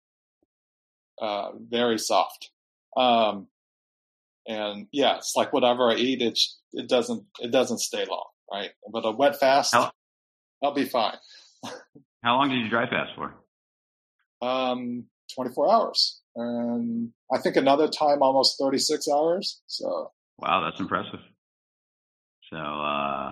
[1.20, 2.50] uh very soft
[2.96, 3.48] um
[4.46, 6.38] and yeah it's like whatever i eat it
[6.72, 9.90] it doesn't it doesn't stay long right but a wet fast How-
[10.62, 11.16] i'll be fine
[12.22, 13.34] How long did you dry fast for?
[14.40, 21.20] um 24 hours and i think another time almost 36 hours so Wow, that's impressive.
[22.50, 23.30] So uh,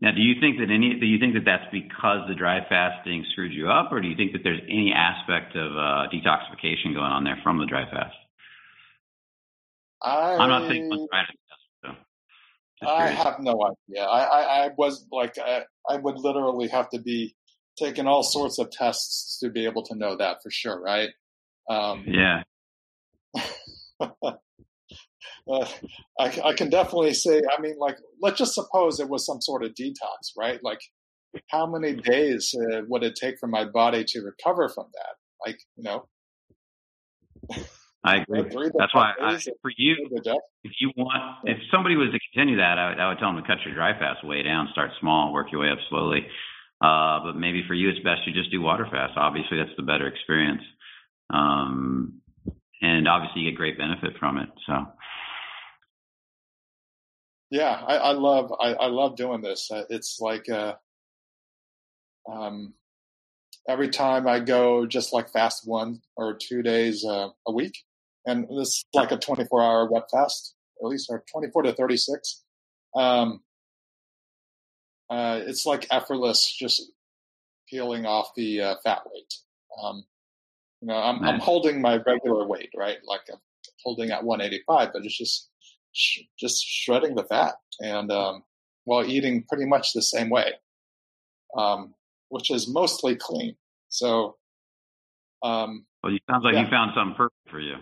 [0.00, 0.98] now, do you think that any?
[0.98, 4.16] Do you think that that's because the dry fasting screwed you up, or do you
[4.16, 8.16] think that there's any aspect of uh, detoxification going on there from the dry fast?
[10.02, 11.96] I, I'm not saying one dry fast.
[12.82, 14.04] So I have no idea.
[14.04, 17.34] I, I, I was like, I, I would literally have to be
[17.78, 21.10] taking all sorts of tests to be able to know that for sure, right?
[21.68, 22.42] Um, yeah.
[24.00, 24.36] uh,
[26.18, 29.62] I, I can definitely say, I mean, like, let's just suppose it was some sort
[29.62, 30.58] of detox, right?
[30.62, 30.80] Like,
[31.48, 35.16] how many days uh, would it take for my body to recover from that?
[35.46, 36.08] Like, you know,
[38.02, 38.70] I agree.
[38.78, 40.08] That's why I, for you,
[40.64, 43.42] if you want, if somebody was to continue that, I, would- I would tell them
[43.42, 46.26] to cut your dry fast way down, start small, work your way up slowly.
[46.82, 49.12] Uh, but maybe for you, it's best you just do water fast.
[49.16, 50.62] Obviously, that's the better experience.
[51.28, 52.22] Um,
[52.80, 54.48] and obviously, you get great benefit from it.
[54.66, 54.86] So,
[57.50, 59.70] Yeah, I, I love I, I love doing this.
[59.70, 60.76] Uh, It's like uh,
[62.30, 62.72] um,
[63.68, 67.74] every time I go, just like fast one or two days uh, a week,
[68.26, 72.42] and this is like a 24 hour wet fast, at least or 24 to 36.
[72.94, 73.40] Um,
[75.08, 76.92] uh, it's like effortless, just
[77.68, 79.34] peeling off the uh, fat weight.
[79.82, 80.04] Um,
[80.80, 82.98] you know, I'm, I'm holding my regular weight, right?
[83.04, 83.38] Like I'm
[83.84, 85.48] holding at 185, but it's just
[85.92, 88.44] sh- just shredding the fat and um,
[88.84, 90.52] while eating pretty much the same way,
[91.56, 91.94] um,
[92.28, 93.56] which is mostly clean.
[93.88, 94.36] So,
[95.42, 96.64] um, well, it sounds like Yeah.
[96.64, 97.76] you found something perfect for you.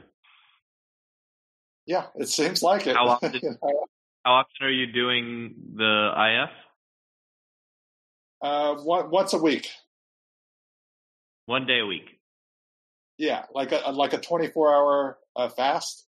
[1.88, 2.94] Yeah, it seems like it.
[2.94, 3.86] How often- You know,
[4.24, 6.50] How often are you doing the IF?
[8.42, 9.68] uh, one, once a week.
[11.46, 12.20] One day a week.
[13.16, 16.06] Yeah, like a like a 24 hour uh, fast.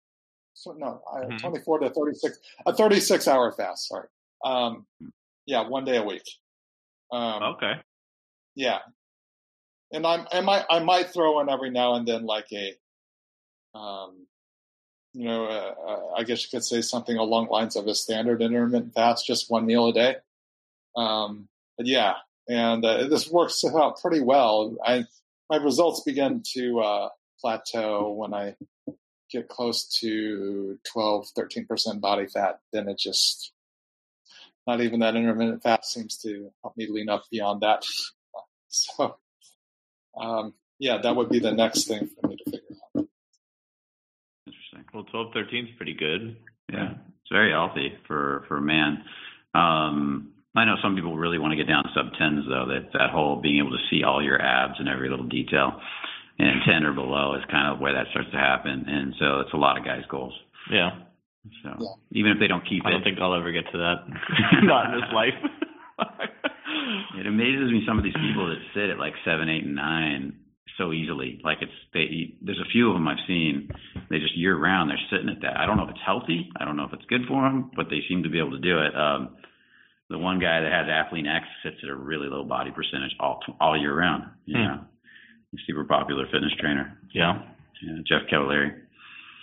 [0.53, 1.39] so, no, I, Mhm.
[1.41, 3.87] 24 to 36, a 36 hour fast.
[3.89, 4.07] Sorry.
[4.45, 4.85] Um,
[5.47, 6.23] yeah, one day a week.
[7.11, 7.73] Um, Okay.
[8.55, 8.79] yeah,
[9.91, 12.77] and I'm I might I might throw in every now and then like a,
[13.77, 14.27] um,
[15.13, 18.41] you know, uh, uh, I guess you could say something along lines of a standard
[18.41, 20.15] intermittent fast, just one meal a day.
[20.95, 21.47] Um,
[21.77, 22.15] but yeah,
[22.49, 24.75] and uh, this works out pretty well.
[24.83, 25.05] I
[25.49, 28.55] my results begin to uh, plateau when I
[29.31, 32.59] get close to 12, 13 percent body fat.
[32.71, 33.51] Then it just
[34.65, 37.85] not even that intermittent fast seems to help me lean up beyond that.
[38.75, 39.17] So,
[40.19, 42.72] um, yeah, that would be the next thing for me to figure.
[44.93, 46.35] Well, 12, 13 is pretty good.
[46.71, 49.03] Yeah, it's very healthy for for a man.
[49.53, 52.65] Um, I know some people really want to get down to sub tens though.
[52.67, 55.79] That that whole being able to see all your abs and every little detail,
[56.39, 58.85] and ten or below is kind of where that starts to happen.
[58.87, 60.33] And so it's a lot of guys' goals.
[60.71, 60.91] Yeah.
[61.63, 61.93] So Yeah.
[62.11, 64.07] even if they don't keep I it, I don't think I'll ever get to that.
[64.63, 65.33] Not in this life.
[67.19, 70.33] It amazes me some of these people that sit at like seven, eight, and nine
[70.77, 71.39] so easily.
[71.43, 72.33] Like it's they.
[72.41, 73.69] There's a few of them I've seen.
[74.09, 75.57] They just year round they're sitting at that.
[75.57, 76.49] I don't know if it's healthy.
[76.59, 78.59] I don't know if it's good for them, but they seem to be able to
[78.59, 78.95] do it.
[78.95, 79.37] Um,
[80.09, 83.79] the one guy that has Athlean-X sits at a really low body percentage all all
[83.79, 84.25] year round.
[84.45, 84.63] You Hmm.
[84.63, 84.79] know,
[85.67, 86.97] super popular fitness trainer.
[87.13, 87.41] yeah.
[87.81, 88.79] Yeah, Jeff Cavaliere.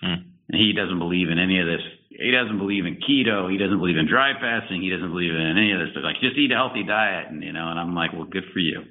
[0.00, 0.14] Hmm.
[0.48, 1.82] And he doesn't believe in any of this.
[2.08, 3.50] He doesn't believe in keto.
[3.50, 4.80] He doesn't believe in dry fasting.
[4.82, 6.04] He doesn't believe in any of this stuff.
[6.04, 7.68] Like, just eat a healthy diet, and you know.
[7.70, 8.82] And I'm like, well, good for you.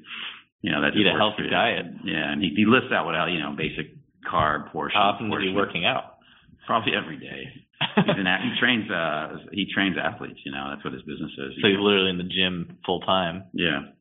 [0.61, 1.85] You know, that Eat a healthy diet.
[2.03, 3.95] Yeah, and he, he lists out what you know, basic
[4.27, 4.99] carb portion.
[4.99, 6.19] How often is he working out?
[6.67, 7.47] Probably every day.
[7.95, 8.91] He's an he trains.
[8.91, 10.39] Uh, he trains athletes.
[10.45, 11.55] You know, that's what his business is.
[11.61, 13.45] so he's literally in the gym full time.
[13.53, 13.95] Yeah.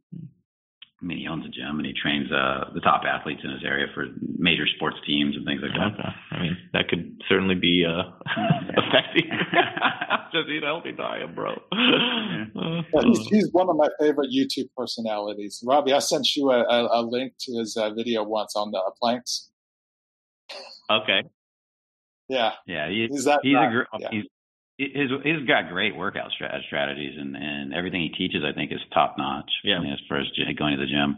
[1.00, 3.62] I mean, he owns a gym and he trains uh, the top athletes in his
[3.64, 5.94] area for major sports teams and things like that.
[5.94, 6.08] Okay.
[6.32, 8.10] I mean, that could certainly be uh,
[8.74, 9.30] effective.
[10.32, 11.54] Just eat a healthy diet, bro.
[11.72, 12.44] Yeah,
[13.04, 15.62] he's, he's one of my favorite YouTube personalities.
[15.66, 18.80] Robbie, I sent you a, a, a link to his uh, video once on the
[19.00, 19.50] planks.
[20.90, 21.22] okay.
[22.28, 23.40] Yeah, Yeah, he, he's that.
[23.42, 23.66] he's guy.
[23.68, 24.08] a gr- Yeah.
[24.10, 24.24] he's
[24.76, 28.80] he's he's got great workout stra- strategies and and everything he teaches I think is
[28.92, 29.50] top notch.
[29.64, 29.76] Yeah.
[29.78, 30.26] I mean, as far as
[30.58, 31.16] going to the gym,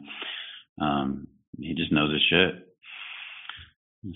[0.80, 1.26] um,
[1.58, 2.66] he just knows his shit.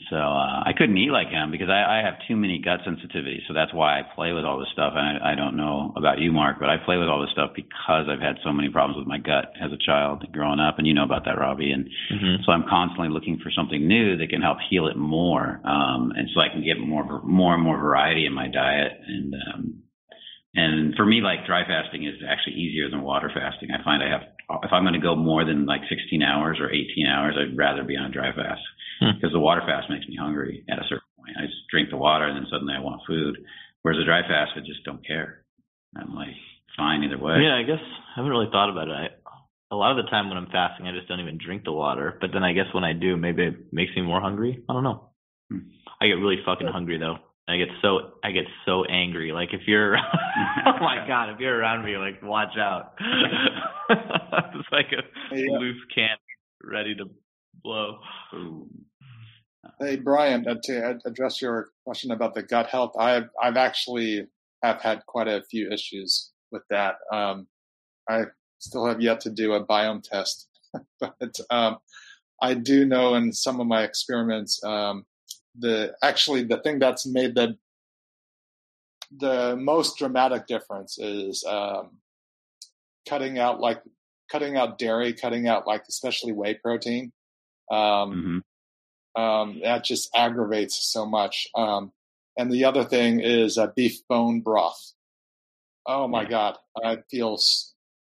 [0.09, 3.45] So uh, I couldn't eat like him because I, I have too many gut sensitivities.
[3.47, 4.95] So that's why I play with all this stuff.
[4.97, 7.51] And I, I don't know about you, Mark, but I play with all this stuff
[7.55, 10.87] because I've had so many problems with my gut as a child growing up, and
[10.87, 11.71] you know about that, Robbie.
[11.71, 15.61] And hmm so I'm constantly looking for something new that can help heal it more,
[15.65, 18.93] um, and so I can get more, more and more variety in my diet.
[19.07, 19.84] And um,
[20.55, 23.71] and for me, like dry fasting is actually easier than water fasting.
[23.71, 24.23] I find I have,
[24.63, 27.83] if I'm going to go more than like 16 hours or 18 hours, I'd rather
[27.85, 28.63] be on a dry fast
[29.01, 29.11] Hmm.
[29.19, 31.37] because the water fast makes me hungry at a certain point.
[31.37, 33.37] I just drink the water and then suddenly I want food.
[33.83, 35.43] Whereas a dry fast, I just don't care.
[35.97, 36.35] I'm like
[36.77, 37.43] fine either way.
[37.43, 38.93] Yeah, I guess I haven't really thought about it.
[38.95, 39.09] I,
[39.71, 42.17] a lot of the time when I'm fasting, I just don't even drink the water.
[42.21, 44.63] But then I guess when I do, maybe it makes me more hungry.
[44.69, 45.11] I don't know.
[45.51, 45.59] Hmm.
[46.01, 47.17] I get really fucking hungry though.
[47.47, 49.33] I get so I get so angry.
[49.33, 49.97] Like if you're,
[50.67, 52.95] oh my god, if you're around me, like watch out.
[53.91, 55.03] it's like a
[55.35, 56.17] Hey, uh, loose can
[56.63, 57.05] ready to
[57.63, 57.99] blow.
[58.35, 58.69] Ooh.
[59.79, 64.27] Hey Brian, uh, to address your question about the gut health, I've I've actually
[64.63, 66.97] have had quite a few issues with that.
[67.13, 67.47] Um,
[68.09, 68.25] I
[68.59, 70.49] still have yet to do a biome test,
[71.01, 71.79] but um,
[72.41, 75.05] I do know in some of my experiments, um,
[75.59, 77.57] the actually the thing that's made the
[79.17, 81.99] the most dramatic difference is um,
[83.09, 83.83] cutting out like
[84.31, 87.13] cutting out dairy, cutting out like especially whey protein.
[87.71, 88.43] Um,
[89.17, 89.23] Mhm.
[89.23, 91.47] um, that just aggravates so much.
[91.55, 91.93] Um,
[92.37, 94.93] and the other thing is uh, beef bone broth.
[95.87, 96.29] Oh my Yeah.
[96.29, 97.75] god, I feel s-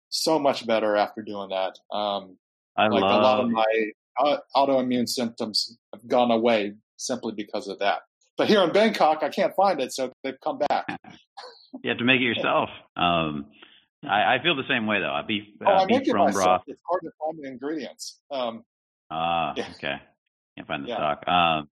[0.09, 1.77] so much better after doing that.
[1.95, 2.37] Um,
[2.75, 7.67] I like love a lot of my uh, autoimmune symptoms have gone away simply because
[7.67, 7.99] of that.
[8.37, 10.85] But here in Bangkok, I can't find it, so they've come back.
[11.83, 12.69] You have to make it yourself.
[12.97, 13.45] Um,
[14.03, 15.11] I, I feel the same way though.
[15.13, 16.33] I beef, oh, uh, I make it bone myself.
[16.33, 16.61] broth.
[16.65, 18.19] It's hard to find the ingredients.
[18.31, 18.63] Um,
[19.11, 19.67] Ah, Yeah.
[19.77, 19.95] okay.
[20.57, 20.95] Can't find the Yeah.
[20.95, 21.27] stock.
[21.27, 21.69] Um,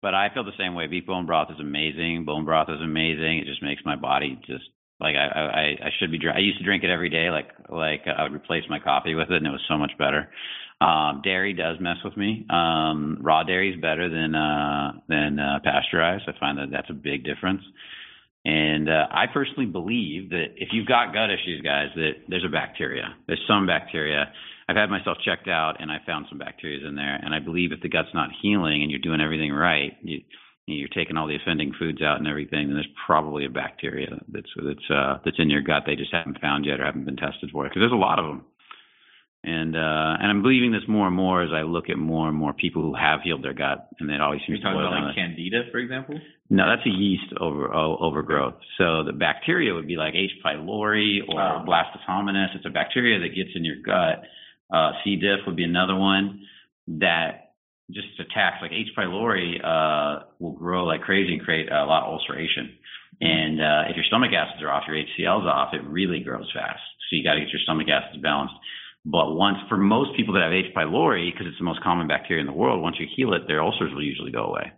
[0.00, 0.86] but I feel the same way.
[0.86, 2.24] Beef bone broth is amazing.
[2.24, 3.38] Bone broth is amazing.
[3.40, 4.62] It just makes my body just
[5.00, 6.20] like I I, I should be.
[6.32, 7.28] I used to drink it every day.
[7.30, 10.30] Like like I would replace my coffee with it, and it was so much better.
[10.80, 12.46] Um, dairy does mess with me.
[12.50, 16.24] Um, raw dairy is better than uh, than uh, pasteurized.
[16.28, 17.62] I find that that's a big difference.
[18.44, 22.52] And uh, I personally believe that if you've got gut issues, guys, that there's a
[22.52, 23.16] bacteria.
[23.26, 24.30] There's some bacteria.
[24.68, 27.16] I've had myself checked out, and I found some bacteria in there.
[27.16, 30.20] And I believe if the gut's not healing and you're doing everything right, you,
[30.66, 34.50] you're taking all the offending foods out and everything, then there's probably a bacteria that's
[34.64, 37.50] that's uh, that's in your gut they just haven't found yet or haven't been tested
[37.50, 37.64] for.
[37.64, 38.44] Because there's a lot of them,
[39.46, 42.36] and uh, and I'm believing this more and more as I look at more and
[42.36, 45.14] more people who have healed their gut, and it always seems You're talking about like
[45.14, 46.18] candida, for example.
[46.50, 48.54] no, that's a yeast over overgrowth.
[48.76, 50.32] So the bacteria would be like H.
[50.44, 51.64] pylori or Oh.
[51.66, 52.54] Blastus hominis.
[52.56, 54.24] It's a bacteria that gets in your gut.
[54.68, 55.14] Uh, C.
[55.16, 56.40] diff would be another one
[56.88, 57.52] that
[57.92, 58.56] just attacks.
[58.60, 58.88] Like H.
[58.98, 62.74] pylori uh, will grow like crazy and create a lot of ulceration.
[63.20, 66.80] And uh, if your stomach acids are off, your HCl's off, it really grows fast.
[67.08, 68.54] So you got to get your stomach acids balanced.
[69.08, 70.74] But once, for most people that have H.
[70.74, 73.62] pylori, because it's the most common bacteria in the world, once you heal it, their
[73.62, 74.72] ulcers will usually go away.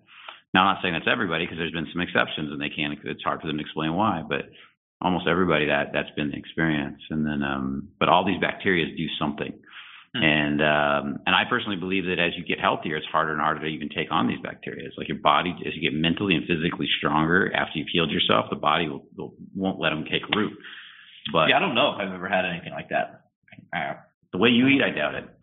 [0.52, 3.24] Now, I'm not saying that's everybody because there's been some exceptions and they can't, it's
[3.24, 4.52] hard for them to explain why, but
[5.00, 7.00] almost everybody that, that's been the experience.
[7.08, 9.52] And then, um, but all these bacteria do something.
[10.14, 10.22] Hmm.
[10.22, 13.60] And, um, and I personally believe that as you get healthier, it's harder and harder
[13.60, 14.86] to even take on these bacteria.
[14.86, 18.46] It's like your body, as you get mentally and physically stronger after you've healed yourself,
[18.50, 20.52] the body will, will, won't let them take root.
[21.32, 23.24] But yeah, I don't know if I've ever had anything like that.
[24.32, 25.24] The way you eat, I doubt it.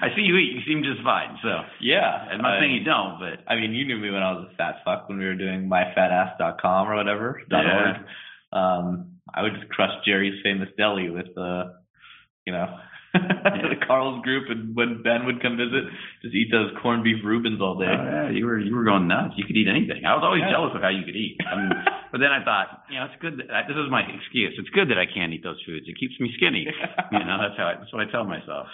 [0.00, 1.38] I see you eat, you seem just fine.
[1.42, 1.48] So
[1.80, 4.32] yeah, I'm not I- saying you don't, but I mean, you knew me when I
[4.32, 7.40] was a fat fuck when we were doing myfatass.com or whatever.
[7.48, 7.80] dot Yeah.
[7.80, 7.96] org.
[8.52, 11.64] Um, I would just crush Jerry's famous deli with uh,
[12.46, 12.66] you know,
[13.12, 15.84] the Carl's group, and when Ben would come visit,
[16.22, 17.92] just eat those corned beef Reubens all Oh, day.
[17.92, 19.34] yeah, you were you were going nuts.
[19.36, 20.04] You could eat anything.
[20.04, 20.50] I was always Yeah.
[20.52, 21.36] jealous of how you could eat.
[21.44, 21.70] I mean,
[22.12, 23.38] but then I thought, you know, it's good.
[23.48, 24.54] That, this is my excuse.
[24.58, 25.86] It's good that I can't eat those foods.
[25.88, 26.66] It keeps me skinny.
[27.12, 27.66] You know, that's how.
[27.68, 28.66] I, that's what I tell myself.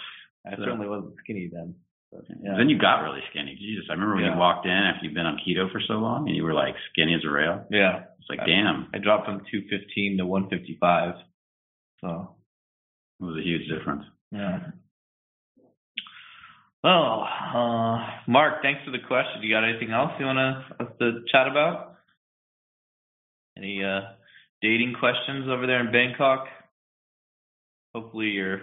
[0.45, 1.75] I certainly wasn't skinny then.
[2.11, 2.55] But, yeah.
[2.57, 3.55] Then you got really skinny.
[3.59, 4.33] Jesus, I remember when Yeah.
[4.33, 6.75] you walked in after you've been on keto for so long, and you were like
[6.91, 7.65] skinny as a rail.
[7.71, 11.15] yeah, It's like, damn, I dropped from 215 to 155.
[12.01, 12.35] So
[13.19, 14.03] it was a huge difference.
[14.31, 14.59] yeah.
[16.83, 19.41] Well, uh, Mark, thanks for the question.
[19.41, 21.94] You got anything else you want to us to chat about?
[23.57, 24.01] Any uh,
[24.61, 26.47] dating questions over there in Bangkok?
[27.93, 28.61] Hopefully, you're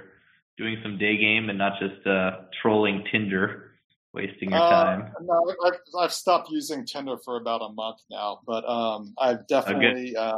[0.59, 3.73] doing some day game and not just uh, trolling Tinder,
[4.13, 5.13] wasting your Uh, time.
[5.23, 10.15] no, I've, I've stopped using Tinder for about a month now, but um, I've definitely
[10.15, 10.37] uh,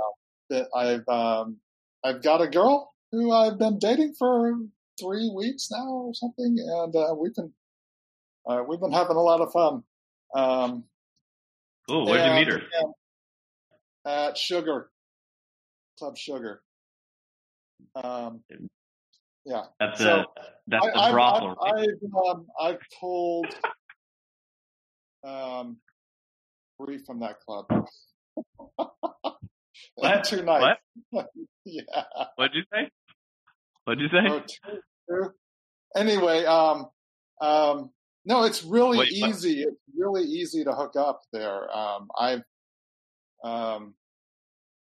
[0.48, 1.56] been- I've um,
[2.04, 4.56] I've got a girl who I've been dating for
[5.00, 7.52] three weeks now or something, and uh, we've been
[8.46, 9.82] uh, we've been having a lot of fun.
[10.34, 10.84] Um,
[11.88, 12.62] Oh, where'd you meet her?
[12.80, 12.94] and-
[14.06, 14.90] At Sugar
[15.98, 16.62] Club Sugar.
[17.94, 18.40] Um,
[19.44, 19.64] yeah.
[19.80, 20.26] That's so, a
[20.66, 21.56] that's I, a brothel.
[21.62, 21.88] I've, right?
[21.88, 23.54] I've, um, I've pulled
[25.24, 25.76] um,
[26.78, 27.66] three from that club.
[29.96, 30.24] What?
[30.24, 30.80] Two nights.
[31.10, 31.26] What?
[31.64, 31.82] yeah.
[32.36, 32.90] What'd you say?
[33.84, 34.28] What'd you say?
[34.28, 35.30] Oh, two, two.
[35.96, 36.86] Anyway, um,
[37.40, 37.90] um,
[38.24, 39.30] no, it's really Wait, what?
[39.30, 39.62] easy.
[39.62, 41.74] It's really easy to hook up there.
[41.76, 42.42] Um, I've,
[43.44, 43.94] um,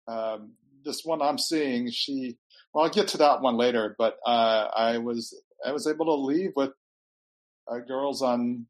[0.06, 0.52] um,
[0.84, 2.36] this one I'm seeing, she,
[2.72, 5.34] well, I'll get to that one later, but, uh, I was,
[5.66, 6.70] I was able to leave with
[7.70, 8.66] uh, girls on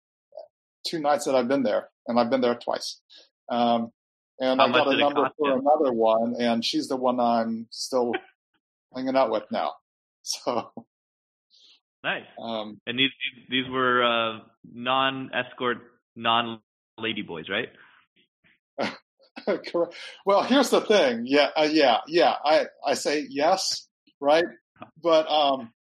[0.87, 3.00] two nights that I've been there and I've been there twice.
[3.48, 3.92] Um,
[4.40, 8.12] and How I got a number for another one and she's the one I'm still
[8.94, 9.72] hanging out with now.
[10.22, 10.70] So,
[12.05, 12.24] Nice.
[12.38, 13.11] um, And these
[13.48, 15.79] these were uh, non-escort,
[16.14, 17.68] non-lady boys, right?
[19.46, 19.94] Correct.
[20.26, 21.22] Well, here's the thing.
[21.26, 22.35] Yeah, uh, yeah, yeah.
[22.44, 23.88] I I say yes,
[24.20, 24.44] right?
[25.03, 25.72] But um,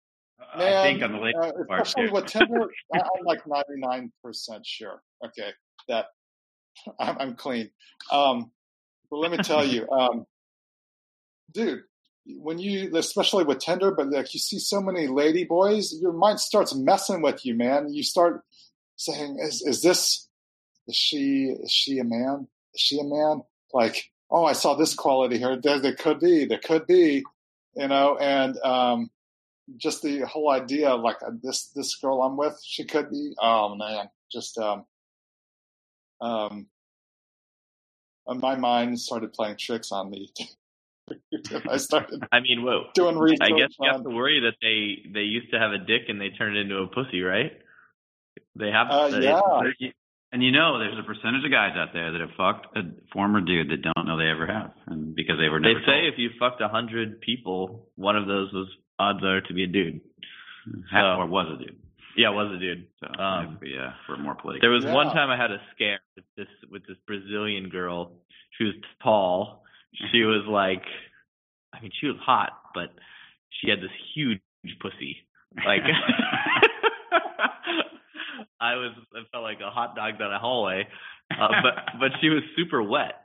[0.58, 4.66] man, I think on the late uh, especially with Tinder, I- I'm like 99 percent
[4.66, 5.02] sure.
[5.26, 5.50] Okay,
[5.88, 6.06] that
[7.00, 7.70] I'm, I'm clean.
[8.12, 8.52] Um,
[9.10, 10.26] but let me tell you, um,
[11.52, 11.82] dude,
[12.26, 16.40] when you, especially with Tinder, but like you see so many lady boys, your mind
[16.40, 17.92] starts messing with you, man.
[17.92, 18.44] You start
[18.98, 20.28] saying, "Is is this?
[20.88, 21.56] Is she?
[21.60, 22.48] Is she a man?
[22.74, 23.42] Is she a man?"
[23.74, 25.58] Like, oh, I saw this quality here.
[25.62, 26.46] There, there could be.
[26.46, 27.24] There could be.
[27.76, 29.10] You know, and um,
[29.78, 33.34] just the whole idea of like uh, this this girl I'm with, she could be.
[33.42, 34.86] Oh man, just um,
[36.22, 36.68] um,
[38.28, 40.32] uh, my mind started playing tricks on me.
[41.70, 42.86] I started I mean, whoa.
[42.94, 43.40] doing research.
[43.42, 46.20] I guess you have to worry that they they used to have a dick and
[46.20, 47.54] they turned it into a pussy, right?
[48.56, 48.88] They have.
[48.90, 49.42] uh, they- yeah,
[50.32, 53.42] And you know, there's a percentage of guys out there that have fucked a former
[53.42, 56.14] dude that don't know they ever have, and because they were They never say told.
[56.14, 58.68] if you fucked a hundred people, one of those was
[59.00, 60.02] odds are to be a dude.
[60.92, 61.78] Half so- or was a dude.
[62.16, 62.86] Yeah, it was a dude.
[63.00, 64.62] So Um, if we, uh, we're more political.
[64.62, 68.12] There was one time I had a scare with this with this Brazilian girl.
[68.58, 69.64] She was tall.
[70.12, 70.84] She was like,
[71.74, 72.90] I mean, she was hot, but
[73.50, 74.42] she had this huge
[74.82, 75.18] pussy.
[75.66, 75.82] Like,
[78.62, 80.88] I was, I felt like a hot dog down a hallway,
[81.32, 83.16] uh, but but she was super wet,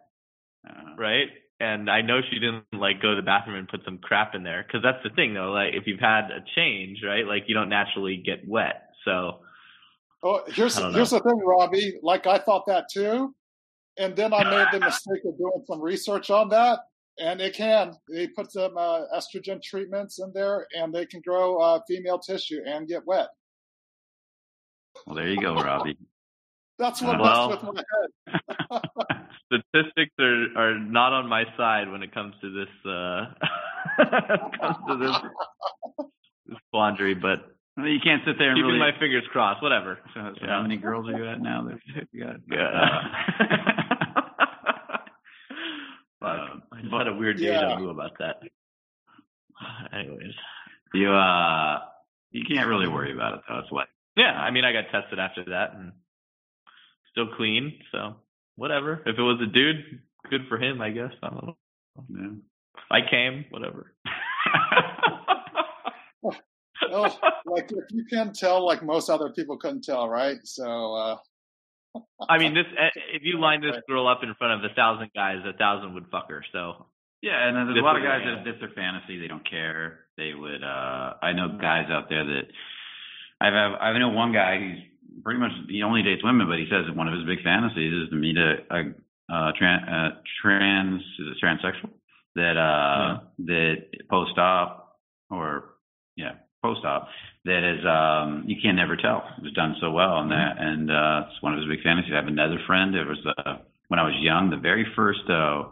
[0.68, 1.28] Uh, right?
[1.60, 4.42] And I know she didn't like go to the bathroom and put some crap in
[4.42, 5.52] there because that's the thing though.
[5.52, 7.26] Like if you've had a change, right?
[7.26, 9.40] Like you don't naturally get wet, so
[10.24, 11.98] Oh, here's here's the thing, Robbie.
[12.02, 13.34] Like I thought that too,
[13.98, 16.78] and then I made the mistake of doing some research on that,
[17.18, 17.94] and it can.
[18.08, 22.60] They put some uh, estrogen treatments in there, and they can grow uh, female tissue
[22.66, 23.28] and get wet.
[25.06, 25.96] Well, there you go, Robbie.
[26.78, 28.82] That's what Well- messed with my head.
[29.46, 33.26] statistics are are not on my side when it comes to this uh
[34.60, 35.16] comes to this,
[36.46, 38.78] this quandary, but you can't sit there and keeping really.
[38.78, 39.98] my fingers crossed, whatever.
[40.14, 40.48] so, so Yeah.
[40.48, 41.62] how many girls are you at now?
[41.68, 42.36] That you got?
[46.20, 46.38] Fuck.
[46.38, 47.60] Uh, I just but- had a weird Yeah.
[47.60, 48.40] deja vu about that.
[49.92, 50.34] Anyways.
[50.94, 51.78] you uh,
[52.30, 53.58] you can't really worry about it though.
[53.58, 53.88] It's what.
[54.16, 55.92] Yeah, I mean I got tested after that and
[57.10, 58.16] still clean, so
[58.56, 59.02] whatever.
[59.06, 60.00] If it was a dude,
[60.30, 61.12] good for him, I guess.
[61.22, 61.56] I don't know.
[62.08, 62.30] Yeah.
[62.90, 63.92] I came, whatever.
[66.90, 67.08] Oh,
[67.46, 70.38] like if you can tell, like most other people couldn't tell, right?
[70.44, 71.16] So uh,
[72.28, 75.10] I mean, this eh, if you line this girl up in front of a thousand
[75.14, 76.44] guys, a thousand would fuck her.
[76.52, 76.86] So
[77.22, 79.48] Yeah, and then there's a lot of guys that if it's their fantasy, they don't
[79.48, 80.06] care.
[80.16, 80.62] They would.
[80.62, 82.42] uh I know guys out there that
[83.44, 84.58] I've have, I know one guy.
[84.58, 87.42] He's pretty much he only dates women, but he says that one of his big
[87.44, 88.80] fantasies is to meet a, a,
[89.34, 91.90] a tran, uh, trans is it transsexual
[92.36, 93.76] that uh that
[94.10, 94.98] post op
[95.30, 95.76] or
[96.16, 96.32] yeah
[96.62, 97.08] post op
[97.44, 99.22] that is um you can never tell.
[99.38, 102.12] It was done so well on that, and uh it's one of his big fantasies.
[102.12, 102.94] I have another friend.
[102.94, 103.56] It was uh
[103.88, 105.28] when I was young, the very first.
[105.28, 105.64] uh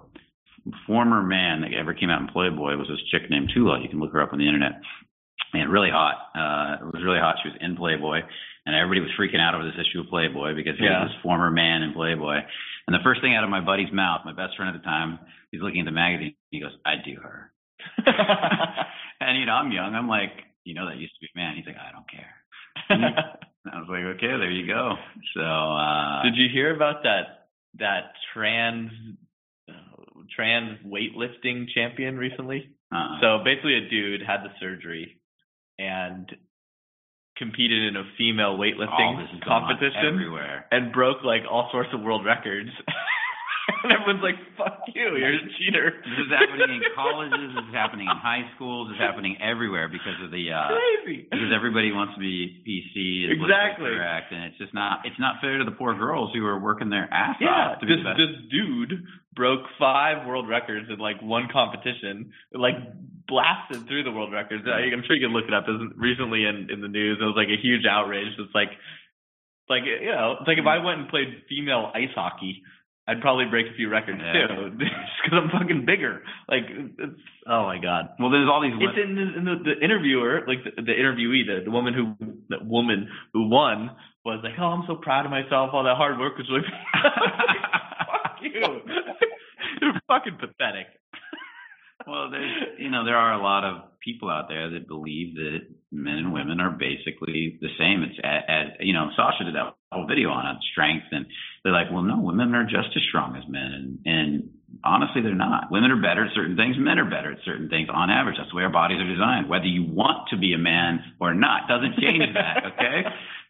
[0.86, 3.80] former man that ever came out in Playboy was this chick named Tula.
[3.82, 4.80] You can look her up on the internet.
[5.54, 6.16] And really hot.
[6.34, 7.36] Uh, it was really hot.
[7.42, 8.20] She was in Playboy,
[8.64, 11.02] and everybody was freaking out over this issue of Playboy because he Yeah.
[11.04, 12.40] was this former man in Playboy.
[12.86, 15.18] And the first thing out of my buddy's mouth, my best friend at the time,
[15.50, 16.34] he's looking at the magazine.
[16.50, 17.52] He goes, "I'd do her."
[19.20, 19.94] and you know, I'm young.
[19.94, 20.32] I'm like,
[20.64, 21.56] you know, that used to be a man.
[21.56, 22.34] He's like, I don't care.
[23.64, 24.96] And I was like, okay, there you go.
[25.34, 27.46] So, uh, Did you hear about that
[27.78, 28.90] that trans
[29.68, 29.72] uh,
[30.34, 32.70] trans weightlifting champion recently?
[32.90, 35.18] uh, So basically, a dude had the surgery
[35.78, 36.30] and
[37.36, 40.66] competed in a female weightlifting oh, this is going on competition everywhere.
[40.70, 42.70] and broke like all sorts of world records.
[43.84, 47.54] and everyone's like, "Fuck you, you're a cheater." This is happening in colleges.
[47.54, 48.88] This is happening in high schools.
[48.90, 51.28] This is happening everywhere because of the uh, Crazy.
[51.30, 53.94] because everybody wants to be PC and Exactly.
[53.94, 56.90] correct, and it's just not it's not fair to the poor girls who are working
[56.90, 59.04] their ass Yeah, off to be this this dude
[59.34, 62.74] broke five world records in like one competition, like
[63.28, 64.64] blasted through the world records.
[64.66, 65.64] I, I'm sure you can look it up.
[65.68, 67.18] It was recently in in the news.
[67.20, 68.34] It was like a huge outrage.
[68.38, 68.74] It's like,
[69.70, 72.60] like you know, it's like if I went and played female ice hockey,
[73.08, 74.46] I'd probably break a few records Yeah.
[74.46, 74.90] too, just
[75.24, 76.22] because I'm fucking bigger.
[76.48, 78.10] Like, it's oh my god.
[78.18, 78.74] well, there's all these.
[78.78, 82.14] It's in the, in the, the interviewer, like the, the interviewee, the, the woman who,
[82.48, 83.90] the woman who won
[84.24, 85.70] was like, "Oh, I'm so proud of myself.
[85.72, 86.62] All that hard work was really."
[87.02, 88.60] Fuck you.
[89.80, 90.86] You're fucking pathetic.
[92.06, 95.60] Well, there's you know there are a lot of people out there that believe that
[95.92, 98.02] men and women are basically the same.
[98.02, 101.26] It's as, as you know, Sasha did that whole video on it, strength, and
[101.62, 104.50] they're like, well, no, women are just as strong as men, and and
[104.84, 105.70] honestly, they're not.
[105.70, 106.76] Women are better at certain things.
[106.78, 107.88] Men are better at certain things.
[107.92, 109.48] On average, that's the way our bodies are designed.
[109.48, 112.64] Whether you want to be a man or not doesn't change that.
[112.72, 113.02] Okay,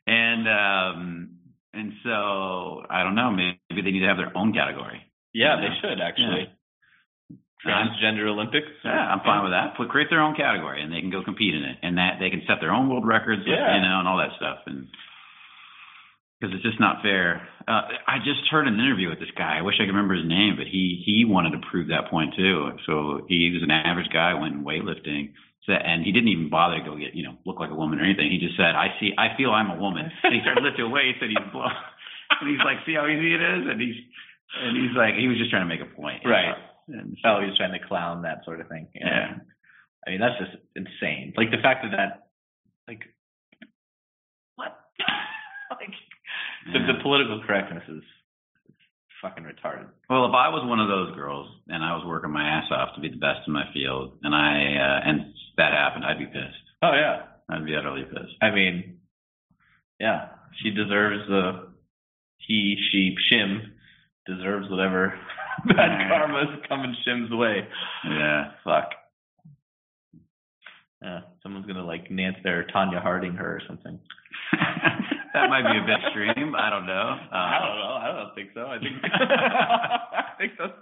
[0.07, 1.31] and um
[1.73, 3.31] and so I don't know.
[3.31, 5.01] Maybe they need to have their own category.
[5.33, 5.69] Yeah, Yeah.
[5.69, 6.41] they should actually.
[6.49, 6.62] Yeah.
[7.67, 8.69] Transgender Olympics.
[8.85, 9.77] Yeah, I'm fine with that.
[9.77, 12.31] Put create their own category, and they can go compete in it, and that they
[12.31, 13.77] can set their own world records, Yeah.
[13.77, 14.59] you know, and all that stuff.
[14.67, 14.89] And
[16.41, 17.47] because it's just not fair.
[17.69, 19.59] Uh, I just heard an interview with this guy.
[19.59, 22.35] I wish I could remember his name, but he he wanted to prove that point
[22.35, 22.75] too.
[22.87, 26.85] So he was an average guy, went weightlifting, so, and he didn't even bother to
[26.85, 28.27] go get you know look like a woman or anything.
[28.35, 31.23] He just said, "I see, I feel I'm a woman." And he started lifting weights,
[31.23, 31.71] and he's blow,
[32.43, 33.95] and he's like, "See how easy it is?" And he's
[34.53, 36.53] and he's like, he was just trying to make a point, you know?
[36.93, 38.89] And Oh, he's trying to clown that sort of thing.
[38.95, 39.39] Yeah.
[40.07, 41.33] I mean, that's just insane.
[41.37, 42.27] Like the fact that that,
[42.89, 43.01] like,
[44.57, 44.79] what?
[45.71, 45.95] like,
[46.73, 46.87] the, Yeah.
[46.93, 48.03] the political correctness is
[49.23, 49.87] fucking retarded.
[50.11, 52.95] Well, if I was one of those girls and I was working my ass off
[52.97, 56.27] to be the best in my field, and I uh, and that happened, I'd be
[56.27, 56.59] pissed.
[56.83, 57.23] Oh yeah.
[57.49, 58.35] I'd be utterly pissed.
[58.41, 58.99] I mean,
[60.01, 60.29] yeah,
[60.63, 61.69] she deserves the
[62.39, 63.61] he, she, shim
[64.27, 65.15] deserves whatever
[65.77, 67.67] bad karma's coming shim's way.
[68.09, 68.53] Yeah.
[68.65, 68.91] Fuck.
[71.03, 73.99] Yeah, someone's gonna like Nance their Tonya Harding her or something.
[75.35, 76.55] that might be a bit extreme.
[76.55, 77.17] I don't know.
[77.33, 77.95] Uh, I don't know.
[77.99, 78.67] I don't think so.
[78.67, 80.73] I think I think that's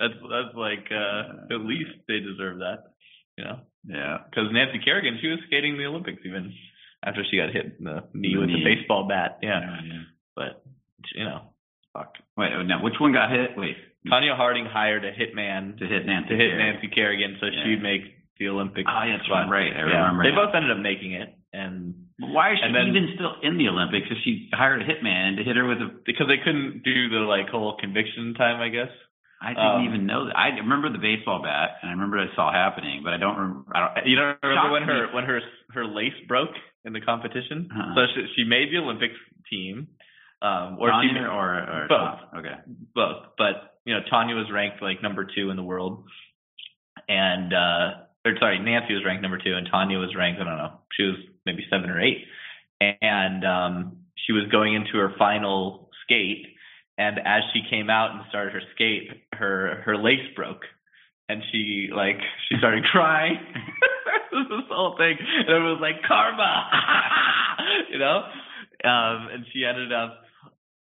[0.00, 2.90] that's that's like uh, at least they deserve that.
[3.38, 4.18] You know, yeah.
[4.28, 6.52] because Nancy Kerrigan, she was skating the Olympics even
[7.04, 8.64] after she got hit in the knee The with knee.
[8.64, 9.38] the baseball bat.
[9.40, 10.02] Yeah, yeah.
[10.34, 10.64] but
[11.14, 11.42] you know,
[11.92, 12.14] fuck.
[12.36, 13.56] Wait, oh, now which one got hit?
[13.56, 13.76] Wait,
[14.06, 16.28] Tonya Harding hired a hitman to hit Nancy.
[16.30, 16.58] to hit Kerrigan.
[16.58, 17.64] Nancy Kerrigan so Yeah.
[17.64, 18.02] she'd make
[18.38, 18.84] the Olympics.
[18.92, 19.48] Oh, yeah, that's fun.
[19.48, 19.72] right.
[19.72, 20.04] I Yeah.
[20.06, 20.44] remember They now.
[20.46, 24.10] both ended up making it, and Why is she then- even still in the Olympics
[24.10, 25.90] if she hired a hitman to hit her with a?
[26.04, 28.90] because they couldn't do the like whole conviction time, I guess.
[29.40, 30.38] I didn't Um, even know that.
[30.38, 33.70] I remember the baseball bat, and I remember I saw happening, but I don't remember.
[33.76, 35.12] I don't, You don't remember when her me.
[35.14, 35.40] when her
[35.72, 36.56] her lace broke
[36.86, 37.68] in the competition?
[37.74, 37.94] Uh-uh.
[37.94, 39.18] So she, she made the Olympics
[39.50, 39.88] team,
[40.42, 42.40] um, or she Tonya or, or Both.
[42.40, 42.54] Okay.
[42.94, 43.24] both.
[43.38, 46.04] But you know, Tonya was ranked like number two in the world,
[47.08, 50.58] and uh, or sorry, Nancy was ranked number two, and Tonya was ranked I don't
[50.58, 51.16] know, she was
[51.46, 52.24] maybe seven or eight,
[52.80, 56.46] and um, she was going into her final skate,
[56.98, 60.62] and as she came out and started her skate, her her lace broke,
[61.28, 62.18] and she like
[62.48, 63.38] she started crying.
[64.32, 66.68] this whole thing, and it was like karma,
[67.90, 68.22] you know.
[68.84, 70.25] Um, and she ended up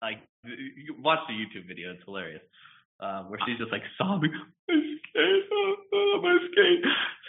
[0.05, 2.41] like you watch the YouTube video; it's hilarious.
[3.01, 5.43] Um, where she's just like sobbing, my skate,
[5.93, 6.79] oh, my skate.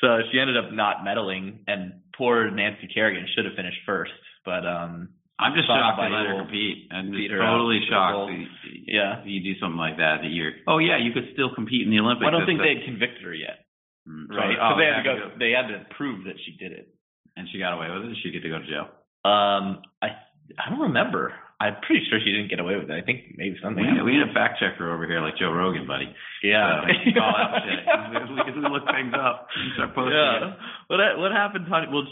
[0.00, 4.12] So she ended up not medaling, and poor Nancy Kerrigan should have finished first,
[4.44, 5.10] but um,
[5.40, 6.86] I'm just shocked they let her compete.
[6.92, 8.30] I'm just totally shocked.
[8.86, 9.24] Yeah.
[9.26, 10.52] You do something like that that you're.
[10.68, 12.28] Oh yeah, you could still compete in the Olympics.
[12.28, 13.64] I don't think they had convicted her yet,
[14.06, 14.54] Mm, so- right?
[14.60, 16.94] oh, they had to go, they had to prove that she did it.
[17.36, 18.16] and she got away with it.
[18.22, 18.86] She get to go to jail?
[19.26, 20.14] Um, I
[20.62, 21.34] I don't remember.
[21.58, 22.92] I'm pretty sure she didn't get away with it.
[22.92, 23.80] I think maybe something.
[23.80, 26.12] We need, we need a fact checker over here, like Joe Rogan, buddy.
[26.42, 26.84] Yeah.
[26.84, 27.80] So, can call out shit.
[28.46, 29.48] We can look things up.
[29.56, 30.52] and Start posting yeah.
[30.52, 30.56] it.
[30.88, 31.90] What what happened, Tonya?
[31.90, 32.04] Well,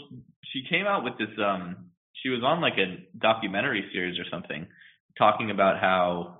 [0.51, 1.29] she came out with this.
[1.37, 1.91] Um,
[2.23, 4.65] she was on like a documentary series or something,
[5.17, 6.39] talking about how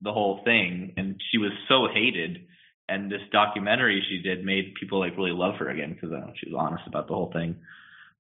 [0.00, 2.46] the whole thing, and she was so hated.
[2.88, 6.50] And this documentary she did made people like really love her again because uh, she
[6.50, 7.56] was honest about the whole thing.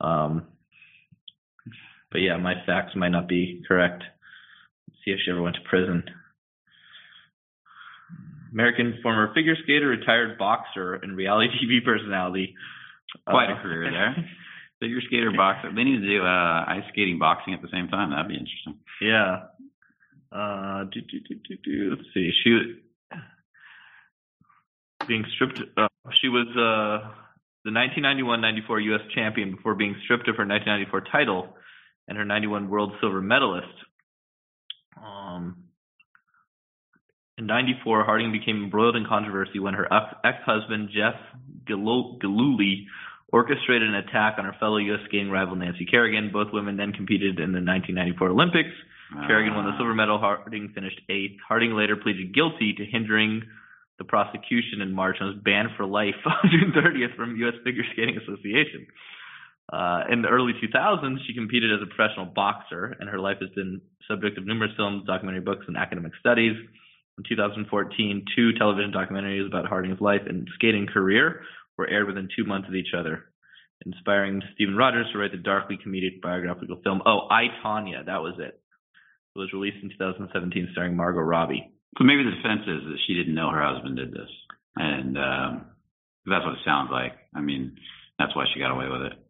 [0.01, 0.47] Um,
[2.11, 4.03] but yeah, my facts might not be correct.
[5.07, 6.03] See if she ever went to prison.
[8.51, 12.53] American former figure skater, retired boxer, and reality TV personality.
[13.25, 14.15] Quite Uh, a career there.
[14.81, 15.71] Figure skater, boxer.
[15.73, 18.09] They need to do uh, ice skating, boxing at the same time.
[18.11, 18.75] That'd be interesting.
[19.01, 19.43] Yeah.
[20.29, 21.89] Uh, do, do, do, do, do.
[21.95, 22.31] Let's see.
[22.43, 22.63] She was
[25.07, 25.61] being stripped.
[25.77, 27.09] Uh, she was uh,
[27.63, 29.01] the 1991-94 U.S.
[29.15, 31.55] champion before being stripped of her 1994 title
[32.09, 33.67] and her 91 World Silver medalist.
[35.05, 35.63] Um,
[37.37, 41.15] in '94, Harding became embroiled in controversy when her ex- ex-husband Jeff
[41.67, 42.87] Gillo- Gillooly
[43.31, 45.01] orchestrated an attack on her fellow U.S.
[45.05, 46.31] skating rival Nancy Kerrigan.
[46.31, 48.69] Both women then competed in the 1994 Olympics.
[49.27, 50.17] Kerrigan won the Uh, silver medal.
[50.17, 51.39] Harding finished eighth.
[51.47, 53.43] Harding later pleaded guilty to hindering
[53.99, 57.55] the prosecution in March and was banned for life on June 30th from U.S.
[57.63, 58.85] Figure Skating Association.
[59.71, 63.49] Uh, in the early 2000s, she competed as a professional boxer, and her life has
[63.51, 66.55] been subject of numerous films, documentary books, and academic studies.
[67.17, 71.41] In 2014, two television documentaries about Harding's life and skating career
[71.77, 73.25] were aired within two months of each other,
[73.85, 77.01] inspiring Steven Rogers to write the darkly comedic biographical film.
[77.05, 78.61] Oh, I Tonya, that was it.
[79.35, 81.71] It was released in 2017, starring Margot Robbie.
[81.97, 84.29] So maybe the defense is that she didn't know her husband did this,
[84.75, 85.65] and um,
[86.25, 87.13] that's what it sounds like.
[87.35, 87.75] I mean,
[88.19, 89.26] that's why she got away with it.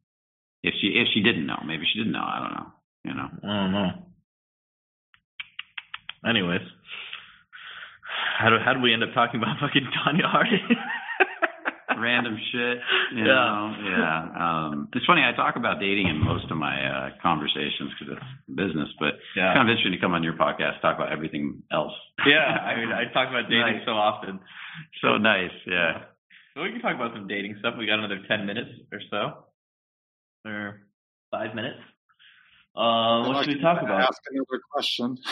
[0.63, 2.25] If she if she didn't know, maybe she didn't know.
[2.25, 2.67] I don't know.
[3.05, 3.29] You know.
[3.43, 3.89] I don't know.
[6.27, 6.61] Anyways,
[8.39, 10.59] how do how do we end up talking about fucking Tonya Harding?
[11.97, 12.77] Random shit.
[13.15, 13.33] You Yeah.
[13.33, 13.73] know?
[13.89, 14.19] Yeah.
[14.37, 15.23] Um, it's funny.
[15.23, 19.33] I talk about dating in most of my uh, conversations because it's business, but it's
[19.33, 21.93] kind of interesting to come on your podcast talk about everything else.
[22.27, 23.85] Yeah, I mean, I talk about dating Nice.
[23.85, 24.39] so often.
[25.01, 25.49] So nice.
[25.65, 26.03] Yeah.
[26.53, 27.73] So we can talk about some dating stuff.
[27.79, 29.45] We got another ten minutes or so,
[30.47, 30.81] or
[31.31, 31.79] five minutes.
[32.75, 34.01] Uh, what should we talk about?
[34.01, 35.17] Ask another question.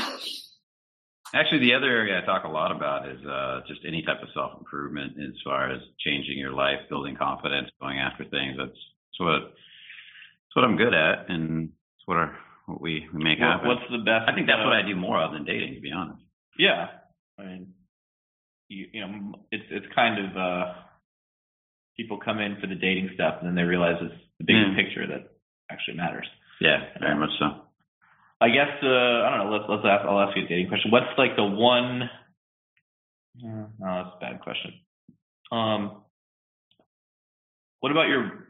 [1.34, 4.30] Actually, the other area I talk a lot about is uh, just any type of
[4.34, 8.56] self improvement as far as changing your life, building confidence, going after things.
[8.58, 12.38] That's, that's what that's what I'm good at, and it's what our
[12.68, 13.68] what we, we make What- happen.
[13.68, 14.30] what's the best?
[14.30, 16.22] I think that's uh, what I do more of than dating, to be honest.
[16.58, 16.88] Yeah,
[17.38, 17.74] I mean,
[18.70, 20.74] you, you know, it's it's kind of uh,
[21.98, 24.76] people come in for the dating stuff, and then they realize it's the bigger Yeah.
[24.76, 25.32] picture that
[25.70, 26.28] actually matters.
[26.60, 27.62] Yeah, very much so.
[28.42, 28.88] I guess uh,
[29.24, 29.58] I don't know.
[29.58, 30.06] Let's let's ask.
[30.06, 30.92] I'll ask you a dating question.
[30.92, 32.10] What's like the one?
[33.42, 34.74] No, that's a bad question.
[35.52, 36.04] Um,
[37.80, 38.48] what about your?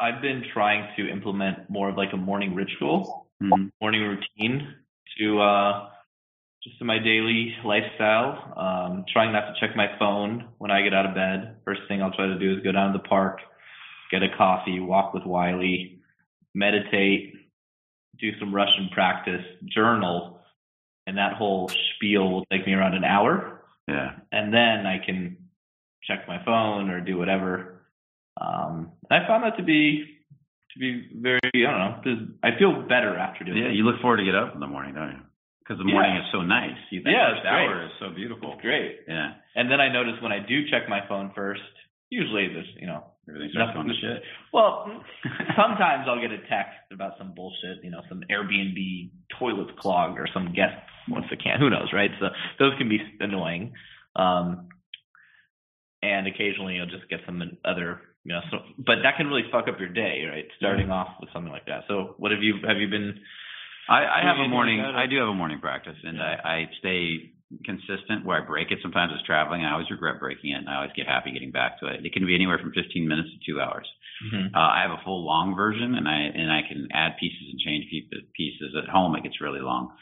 [0.00, 3.70] I've been trying to implement more of like a morning ritual, Mhm.
[3.80, 4.74] morning routine
[5.18, 5.90] to uh,
[6.62, 8.52] just to my daily lifestyle.
[8.56, 11.56] Um, trying not to check my phone when I get out of bed.
[11.64, 13.40] First thing I'll try to do is go down to the park,
[14.10, 16.00] get a coffee, walk with Wiley,
[16.54, 17.34] meditate,
[18.18, 19.44] do some Russian practice,
[19.74, 20.40] journal,
[21.06, 23.62] and that whole spiel will take me around an hour.
[23.88, 24.12] Yeah.
[24.32, 25.36] And then I can
[26.02, 27.82] check my phone or do whatever.
[28.40, 30.04] Um, I found that to be
[30.72, 32.28] to be very I don't know.
[32.42, 33.68] I feel better after doing Yeah.
[33.68, 33.74] it.
[33.74, 35.22] You look forward to get up in the morning, don't you?
[35.60, 36.24] Because the morning Yeah.
[36.24, 36.76] is so nice.
[36.90, 37.86] You think Yeah, shower great.
[37.86, 38.52] is so beautiful.
[38.52, 39.00] It's great.
[39.08, 39.34] Yeah.
[39.54, 41.62] And then I notice when I do check my phone first,
[42.10, 44.22] usually there's you know Everything starts Nothing- going to shit.
[44.52, 45.02] well
[45.56, 50.26] sometimes I'll get a text about some bullshit, you know, some Airbnb toilets clogged or
[50.32, 50.76] some guest
[51.08, 52.10] wants to can who knows, right?
[52.20, 52.26] So
[52.58, 53.72] those can be annoying.
[54.14, 54.68] Um
[56.02, 59.66] and occasionally you'll just get some other you know so but that can really fuck
[59.68, 60.46] up your day, right?
[60.58, 61.84] Starting off with something like that.
[61.88, 63.18] So what have you have you been
[63.88, 64.80] I, I have a morning.
[64.80, 66.36] I do have a morning practice, and Yeah.
[66.44, 67.30] I, I stay
[67.64, 68.24] consistent.
[68.24, 69.64] Where I break it sometimes it's traveling.
[69.64, 72.04] I always regret breaking it, and I always get happy getting back to it.
[72.04, 73.86] It can be anywhere from 15 minutes to two hours.
[74.32, 77.58] Uh, I have a full long version, and I and I can add pieces and
[77.60, 77.84] change
[78.34, 78.74] pieces.
[78.82, 79.92] At home, it gets really long.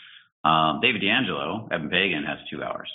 [0.45, 2.89] Um, David D'Angelo, Eben Pagan, has two hours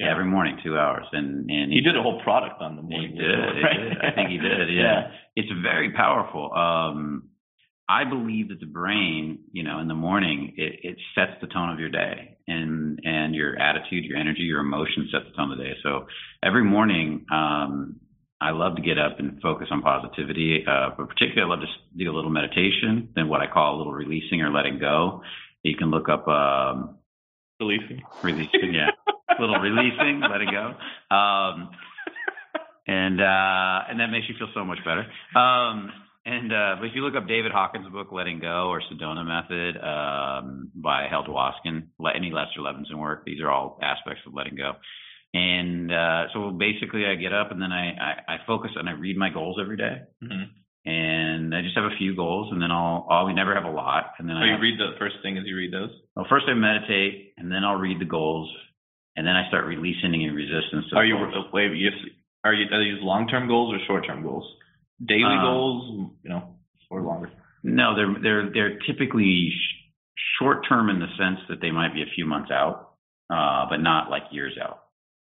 [0.00, 3.14] every morning, two hours, and and He did a whole product on the He morning.
[3.16, 3.26] did.
[3.28, 3.98] ritual, he did.
[4.00, 4.72] I think he did.
[4.74, 5.10] Yeah.
[5.36, 6.52] It's very powerful.
[6.52, 7.30] Um,
[7.92, 11.68] I believe that the brain, you know, in the morning, it, it sets the tone
[11.70, 15.58] of your day, and and your attitude, your energy, your emotions set the tone of
[15.58, 15.74] the day.
[15.82, 16.06] So
[16.42, 18.00] every morning, um,
[18.40, 20.64] I love to get up and focus on positivity.
[20.66, 21.72] Uh, but particularly, I love to
[22.04, 25.22] do a little meditation, then what I call a little releasing or letting go.
[25.62, 26.96] You can look up um,
[27.60, 28.02] Releasing.
[28.22, 28.88] releasing, yeah,
[29.28, 30.64] a little releasing, letting go,
[31.14, 31.70] um,
[32.88, 35.04] and uh, and that makes you feel so much better.
[35.38, 35.92] Um,
[36.24, 39.76] and uh, but if you look up David Hawkins' book "Letting Go" or Sedona Method
[39.82, 44.56] um, by Hale Dwoskin, Le- any Lester Levinson work, these are all aspects of letting
[44.56, 44.72] go.
[45.34, 48.92] And uh, so basically, I get up and then I, I, I focus and I
[48.92, 49.96] read my goals every day.
[50.20, 50.44] hmm
[50.84, 53.70] And I just have a few goals, and then I'll, I'll we never have a
[53.70, 54.12] lot.
[54.18, 55.90] And then Oh, I you read the first thing is you read those.
[56.14, 58.50] well, first I meditate, and then I'll read the goals,
[59.16, 60.84] and then I start releasing any resistance.
[60.90, 61.16] To Are you
[61.52, 61.72] wait?
[61.76, 61.90] You
[62.44, 64.44] are you are these long term goals or short term goals?
[65.04, 66.56] Daily Um, goals, you know,
[66.90, 67.30] or longer.
[67.62, 69.74] No, they're they're they're typically sh-
[70.38, 72.90] short term in the sense that they might be a few months out,
[73.30, 74.78] uh, but not like years out.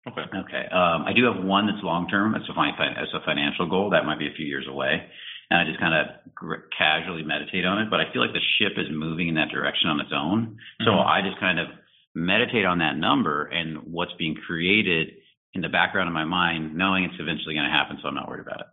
[0.09, 0.23] Okay.
[0.35, 0.67] Okay.
[0.73, 2.33] Um, I do have one that's long term.
[2.33, 5.07] That's a fi- that's a financial goal that might be a few years away,
[5.51, 7.91] and I just kind of gr- casually meditate on it.
[7.91, 10.91] But I feel like the ship is moving in that direction on its own, so
[10.91, 11.07] Mhm.
[11.07, 11.69] I just kind of
[12.15, 15.15] meditate on that number and what's being created
[15.55, 18.29] in the background of my mind, knowing it's eventually going to happen, so I'm not
[18.29, 18.67] worried about it.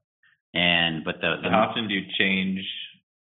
[0.53, 2.59] And but the, the how often do you change?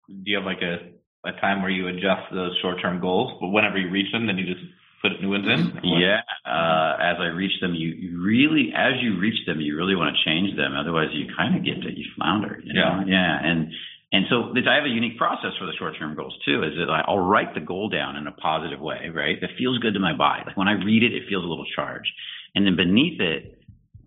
[0.08, 0.94] Do you have like a
[1.24, 4.36] a time where you adjust those short term goals, but whenever you reach them, then
[4.36, 4.64] you just
[5.00, 5.80] put new ones in?
[5.84, 9.94] Yeah, uh, as I reach them, you, you really, as you reach them, you really
[9.94, 10.74] want to change them.
[10.76, 12.60] Otherwise, you kind of get to you flounder.
[12.64, 13.04] You know?
[13.06, 13.20] Yeah.
[13.20, 13.72] yeah, and
[14.12, 16.62] and so I have a unique process for the short term goals too.
[16.62, 19.40] Is that I'll write the goal down in a positive way, right?
[19.40, 20.42] That feels good to my body.
[20.46, 22.12] Like when I read it, it feels a little charged,
[22.54, 23.58] and then beneath it,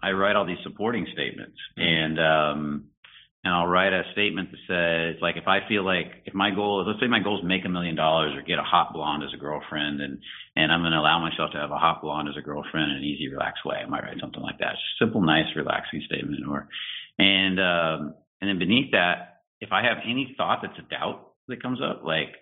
[0.02, 2.86] I write all these supporting statements, and um,
[3.48, 6.82] and I'll write a statement that says, like, if I feel like if my goal,
[6.82, 9.24] is, let's say my goal is make a million dollars or get a hot blonde
[9.24, 10.20] as a girlfriend, and
[10.58, 12.98] and I'm going to allow myself to have a hot blonde as a girlfriend in
[12.98, 13.78] an easy, relaxed way.
[13.78, 14.76] I might write something like that.
[15.00, 16.44] Simple, nice, relaxing statement.
[16.46, 16.68] Or,
[17.18, 21.64] and um, and then beneath that, if I have any thought that's a doubt that
[21.64, 22.36] comes up, like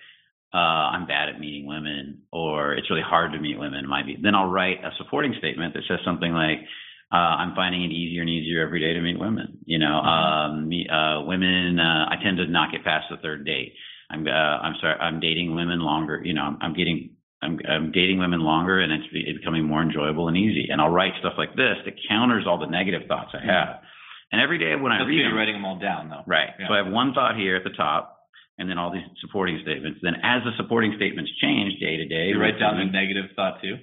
[0.56, 4.18] uh, I'm bad at meeting women, or it's really hard to meet women, might be,
[4.20, 6.66] then I'll write a supporting statement that says something like.
[7.12, 9.60] Uh, I'm finding it easier and easier every day to meet women.
[9.66, 11.80] You know, um, uh, women.
[11.80, 13.74] Uh, I tend to not get past the third date.
[14.10, 14.28] I'm.
[14.28, 15.00] Uh, I'm sorry.
[15.00, 16.22] I'm dating women longer.
[16.24, 17.12] You know, I'm, I'm getting.
[17.42, 20.68] I'm, I'm dating women longer, and it's, it's becoming more enjoyable and easy.
[20.72, 23.82] And I'll write stuff like this that counters all the negative thoughts I have.
[24.32, 26.24] And every day when I That's read you're writing them all down though.
[26.26, 26.50] Right.
[26.58, 26.68] Yeah.
[26.68, 28.18] So I have one thought here at the top,
[28.58, 30.00] and then all these supporting statements.
[30.02, 33.32] Then as the supporting statements change day to day, You write down the the negative
[33.36, 33.78] thought too.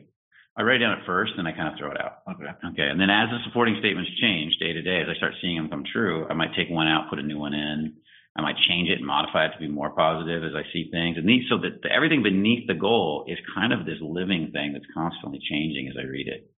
[0.57, 2.23] I write it down at first, and I kind of throw it out.
[2.31, 2.51] Okay.
[2.73, 2.89] Okay.
[2.89, 5.71] And then as the supporting statements change day to day, as I start seeing them
[5.71, 7.95] come true, I might take one out, put a new one in.
[8.37, 11.17] I might change it and modify it to be more positive as I see things.
[11.19, 14.73] And these, so that the, everything beneath the goal is kind of this living thing
[14.73, 16.51] that's constantly changing as I read it.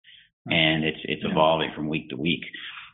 [0.51, 1.31] And it's, it's Yeah.
[1.31, 2.45] evolving from week to week.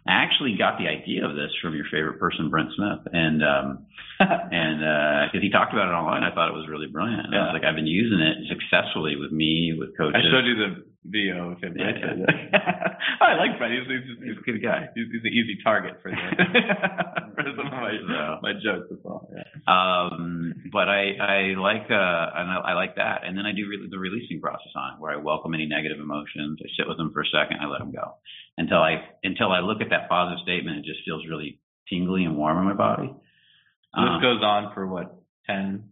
[0.08, 3.04] I actually got the idea of this from your favorite person, Brent Smith.
[3.12, 3.86] And, um,
[4.18, 6.24] and, uh, cause he talked about it online.
[6.24, 7.26] I thought it was really brilliant.
[7.26, 7.44] And I Yeah.
[7.52, 10.24] was like, I've been using it successfully with me, with coaches.
[10.24, 10.70] I showed you the
[11.12, 11.74] him.
[11.76, 12.96] Yeah, right?
[13.20, 13.70] I like Brett.
[13.72, 14.88] He's, he's, He's a good guy.
[14.94, 16.16] he's, he's an easy target for the
[17.34, 19.28] for some of my So- my jokes as well.
[19.32, 19.44] Yeah.
[19.66, 23.22] Um, but I, I like, uh, and I, I like that.
[23.24, 25.98] And then I do re- the releasing process on it where I welcome any negative
[26.00, 26.58] emotions.
[26.62, 27.58] I sit with them for a second.
[27.60, 28.14] I let them go
[28.56, 30.78] until I, until I look at that positive statement.
[30.78, 33.08] It just feels really tingly and warm in my body.
[33.94, 35.84] So this Um, goes on for what 10,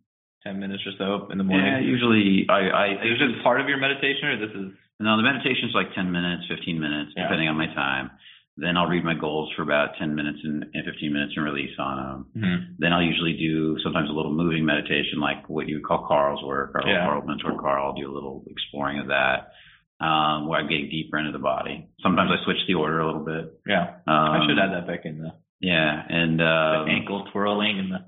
[0.45, 1.67] 10 minutes or so in the morning.
[1.67, 4.73] yeah, usually I, I, Is this part of your meditation, or this is?
[5.01, 7.25] No, the meditation's like 10 minutes, 15 minutes, Yeah.
[7.25, 8.11] depending on my time.
[8.59, 11.77] Then I'll read my goals for about 10 minutes and, and 15 minutes and release
[11.79, 12.77] on them.
[12.79, 16.43] Then I'll usually do sometimes a little moving meditation, like what you would call Carl's
[16.43, 16.73] work.
[16.75, 17.05] Our Yeah.
[17.05, 17.89] Carl mentor Carl.
[17.89, 19.53] I'll do a little exploring of that,
[20.01, 21.87] um, where I'm getting deeper into the body.
[22.03, 23.53] Sometimes I switch the order a little bit.
[23.67, 27.79] Yeah, Um, I should add that back in the, Yeah, and the um, ankle twirling
[27.79, 27.99] and the.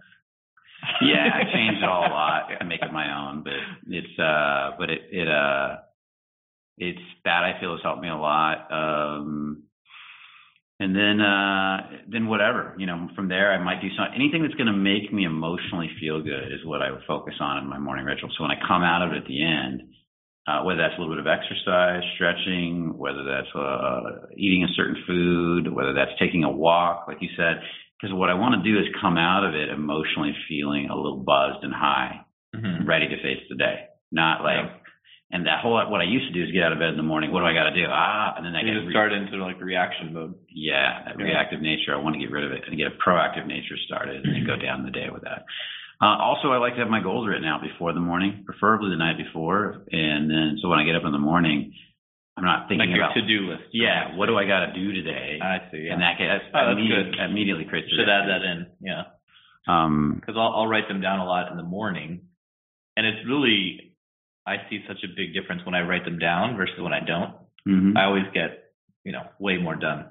[1.03, 3.53] yeah, I changed it all a lot to make it my own, but
[3.89, 5.77] it's uh, but it it uh,
[6.79, 8.71] it's that I feel has helped me a lot.
[8.73, 9.65] Um,
[10.81, 14.55] and then uh, then whatever you know from there I might do something anything that's
[14.55, 17.79] going to make me emotionally feel good is what I would focus on in my
[17.79, 18.31] morning ritual.
[18.37, 19.83] So when I come out of it at the end,
[20.47, 25.03] uh, whether that's a little bit of exercise, stretching, whether that's uh, eating a certain
[25.07, 27.61] food, whether that's taking a walk, like you said,
[28.01, 31.19] because what I want to do is come out of it emotionally feeling a little
[31.19, 32.21] buzzed and high,
[32.55, 32.87] Mhm.
[32.87, 33.87] ready to face the day.
[34.13, 34.71] Not like, Yeah.
[35.31, 37.03] And that whole, what I used to do is get out of bed in the
[37.05, 37.33] morning.
[37.33, 37.85] What do I got to do?
[37.89, 40.35] Ah, and then I You get, just re- start into like reaction mode.
[40.49, 41.25] yeah, that Yeah.
[41.27, 41.93] reactive nature.
[41.93, 44.47] I want to get rid of it and get a proactive nature started and then
[44.47, 45.45] go down the day with that.
[46.01, 48.97] Uh, also, I like to have my goals written out before the morning, preferably the
[48.97, 49.83] night before.
[49.93, 51.75] And then, so when I get up in the morning,
[52.39, 53.65] I'm not thinking Like your about, to-do list.
[53.73, 55.41] yeah, what do I got to do today?
[55.43, 55.85] I see.
[55.91, 55.95] Yeah.
[55.95, 57.21] In that case, that's, Oh, that's immediately, good.
[57.21, 58.67] immediately creates should add that in.
[58.81, 59.03] Yeah.
[59.67, 62.21] Um, because I'll, I'll write them down a lot in the morning,
[62.97, 63.88] and it's really
[64.49, 67.35] I see such a big difference when I write them down versus when I don't.
[67.69, 67.97] mhm.
[67.97, 68.73] I always get
[69.05, 70.07] you know way more done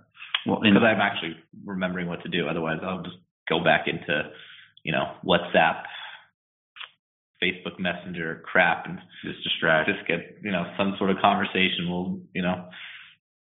[0.45, 1.35] well, because I'm actually
[1.65, 2.47] remembering what to do.
[2.47, 3.17] Otherwise, I'll just
[3.49, 4.31] go back into
[4.83, 5.83] you know WhatsApp,
[7.43, 9.89] Facebook Messenger crap, and just distract.
[9.89, 12.69] just get you know some sort of conversation will you know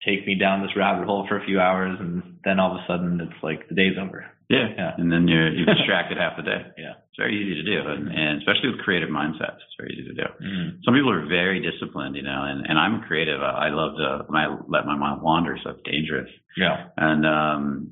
[0.05, 2.85] take me down this rabbit hole for a few hours, and then all of a
[2.87, 4.25] sudden it's like the day's over.
[4.53, 4.67] Yeah.
[4.77, 4.91] Yeah.
[4.97, 6.61] And then you're, you're distracted half the day.
[6.77, 7.01] Yeah.
[7.09, 7.89] It's very easy to do.
[7.89, 10.27] And, and especially with creative mindsets, it's very easy to do.
[10.41, 10.79] Mm.
[10.85, 13.41] Some people are very disciplined, you know, and, and I'm creative.
[13.41, 16.29] I, I love to, I let my mind wander, so it's dangerous.
[16.57, 16.89] Yeah.
[16.97, 17.91] And, um,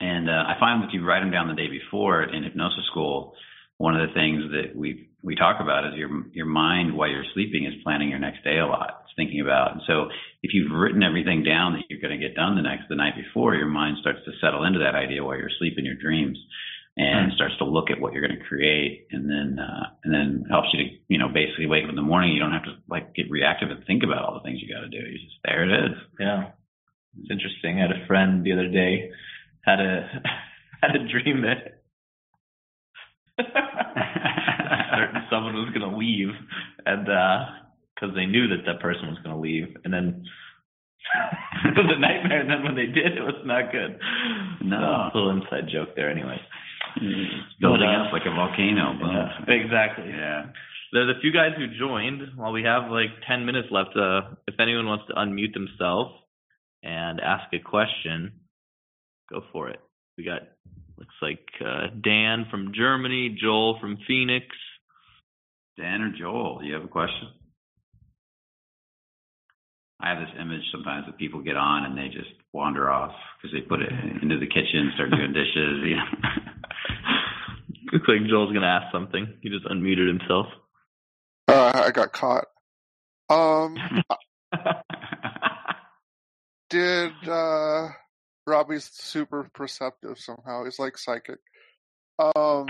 [0.00, 3.34] and, uh, I find if you write them down the day before in hypnosis school,
[3.78, 7.26] one of the things that we, we talk about is your, your mind while you're
[7.34, 9.02] sleeping is planning your next day a lot.
[9.02, 9.72] It's thinking about.
[9.72, 10.06] And so
[10.42, 13.18] if you've written everything down that you're going to get done the next, the night
[13.18, 16.38] before, your mind starts to settle into that idea while you're asleep in your dreams
[16.96, 20.44] and starts to look at what you're going to create and then, uh, and then
[20.48, 22.32] helps you to, you know, basically wake up in the morning.
[22.32, 24.86] You don't have to like get reactive and think about all the things you got
[24.86, 25.04] to do.
[25.04, 25.98] You just, there it is.
[26.20, 26.54] Yeah.
[27.18, 27.76] It's interesting.
[27.76, 29.10] I had a friend the other day
[29.66, 30.08] had a
[30.80, 31.75] had a dream that
[35.46, 36.34] someone was going to leave,
[36.84, 37.06] and
[37.94, 40.24] because they knew that that person was going to leave, and then
[41.64, 42.40] it was a nightmare.
[42.40, 43.98] And then when they did, it was not good.
[44.62, 45.10] No.
[45.12, 46.10] So, little inside joke there.
[46.10, 46.40] Anyway.
[46.96, 48.98] It's building But, uh, up like a volcano.
[48.98, 49.10] Boom.
[49.14, 50.08] Yeah, exactly.
[50.08, 50.46] Yeah.
[50.92, 52.22] There's a few guys who joined.
[52.36, 56.14] While we have like 10 minutes left, uh, if anyone wants to unmute themselves
[56.82, 58.32] and ask a question,
[59.30, 59.80] go for it.
[60.16, 60.42] We got,
[60.96, 64.46] looks like uh, Dan from Germany, Joel from Phoenix.
[65.76, 67.28] Dan or Joel, do you have a question?
[70.00, 73.54] I have this image sometimes that people get on and they just wander off because
[73.54, 73.90] they put it
[74.22, 75.82] into the kitchen, start doing dishes.
[75.84, 76.04] You know.
[77.92, 79.38] Looks like Joel's going to ask something.
[79.40, 80.46] He just unmuted himself.
[81.48, 82.46] Uh, I got caught.
[83.30, 83.76] Um,
[86.70, 87.88] did uh,
[88.46, 90.64] Robbie's super perceptive somehow?
[90.64, 91.38] He's like psychic.
[92.18, 92.66] Um,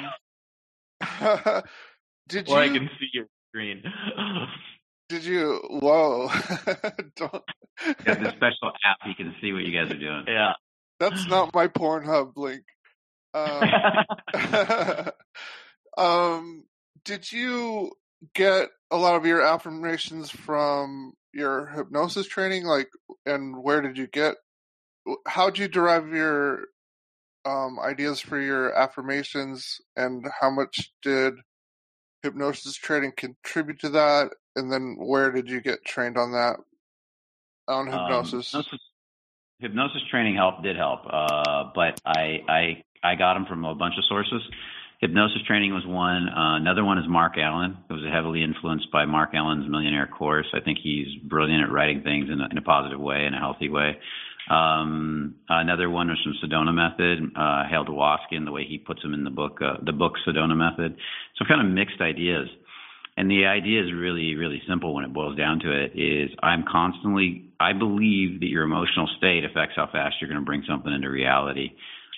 [2.28, 2.72] did or I you?
[2.74, 3.82] can see your screen.
[5.08, 5.60] Did you?
[5.70, 6.28] Whoa!
[7.16, 7.44] Don't.
[8.04, 10.24] Got this special app you can see what you guys are doing.
[10.26, 10.52] yeah.
[10.98, 12.64] That's not my Pornhub link.
[13.34, 15.10] Um,
[15.98, 16.64] um,
[17.04, 17.92] did you
[18.34, 22.64] get a lot of your affirmations from your hypnosis training?
[22.64, 22.88] Like,
[23.26, 24.36] and where did you get?
[25.26, 26.64] How'd you derive your
[27.44, 31.34] um, ideas for your affirmations, and how much did
[32.22, 34.30] hypnosis training contribute to that?
[34.54, 36.56] And then, where did you get trained on that?
[37.68, 38.54] On hypnosis.
[38.54, 38.80] Um, hypnosis,
[39.58, 43.94] hypnosis training help did help, uh, but I, I I got them from a bunch
[43.98, 44.42] of sources.
[45.00, 46.28] hypnosis training was one.
[46.28, 47.76] Uh, another one is Marc Allen.
[47.88, 50.46] It was heavily influenced by Marc Allen's Millionaire Course.
[50.54, 53.38] I think he's brilliant at writing things in a, in a positive way, in a
[53.38, 53.98] healthy way.
[54.50, 59.14] Um, another one was from Sedona Method, uh, Hale Dwoskin, the way he puts them
[59.14, 60.96] in the book, uh, the book Sedona Method.
[61.36, 62.48] So kind of mixed ideas.
[63.16, 66.64] And the idea is really, really simple when it boils down to it is I'm
[66.70, 70.92] constantly, I believe that your emotional state affects how fast you're going to bring something
[70.92, 71.70] into reality.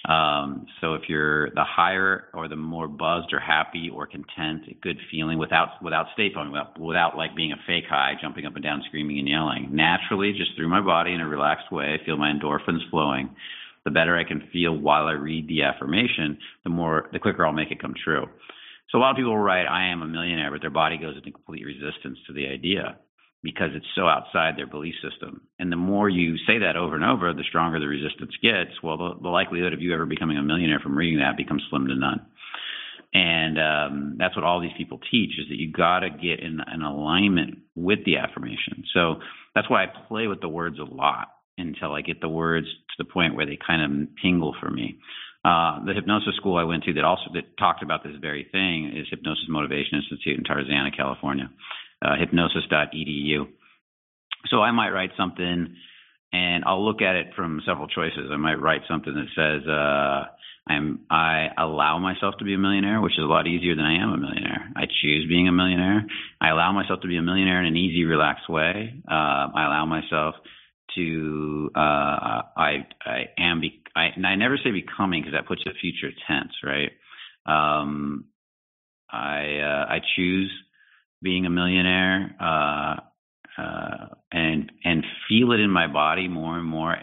[0.04, 4.74] Um, so if you're the higher or the more buzzed or happy or content, a
[4.80, 8.54] good feeling without without state phone, without, without like being a fake high, jumping up
[8.54, 12.04] and down, screaming and yelling, naturally, just through my body in a relaxed way, I
[12.04, 13.30] feel my endorphins flowing.
[13.84, 17.52] The better I can feel while I read the affirmation, the more the quicker I'll
[17.52, 18.26] make it come true.
[18.90, 21.30] So a lot of people write, I am a millionaire, but their body goes into
[21.30, 22.98] complete resistance to the idea
[23.42, 25.42] because it's so outside their belief system.
[25.58, 28.82] And the more you say that over and over, the stronger the resistance gets.
[28.82, 31.86] Well, the, the likelihood of you ever becoming a millionaire from reading that becomes slim
[31.86, 32.26] to none.
[33.14, 36.60] And um, that's what all these people teach is that you got to get in
[36.66, 38.84] an alignment with the affirmation.
[38.92, 39.16] So
[39.54, 43.04] that's why I play with the words a lot until I get the words to
[43.04, 44.98] the point where they kind of tingle for me.
[45.44, 48.92] Uh, the hypnosis school I went to that also that talked about this very thing
[48.94, 51.48] is Hypnosis Motivation Institute in Tarzana, California,
[52.02, 53.48] uh, hypnosis.edu.
[54.50, 55.74] So I might write something
[56.32, 58.30] and I'll look at it from several choices.
[58.30, 60.24] I might write something that says, uh,
[60.70, 64.02] I'm, I allow myself to be a millionaire, which is a lot easier than I
[64.02, 64.70] am a millionaire.
[64.76, 66.04] I choose being a millionaire.
[66.40, 68.92] I allow myself to be a millionaire in an easy, relaxed way.
[69.10, 70.34] Uh, I allow myself
[70.96, 75.62] to, uh, I, I am, be, I, and I never say becoming because that puts
[75.66, 76.90] a future tense, right?
[77.46, 78.26] Um,
[79.10, 80.52] I, uh, I choose
[81.22, 82.96] being a millionaire, uh,
[83.60, 86.96] uh, and and feel it in my body more and more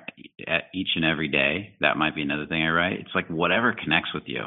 [0.48, 1.74] at each and every day.
[1.82, 3.00] That might be another thing I write.
[3.00, 4.44] It's like whatever connects with you,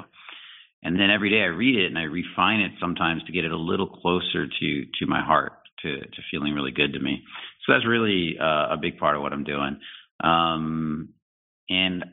[0.83, 3.53] and then every day I read it and I refine it sometimes to get it
[3.53, 5.53] a little closer to to my heart,
[5.83, 7.23] to to feeling really good to me.
[7.66, 9.79] So that's really uh, a big part of what I'm doing.
[10.23, 11.11] Um,
[11.69, 12.05] and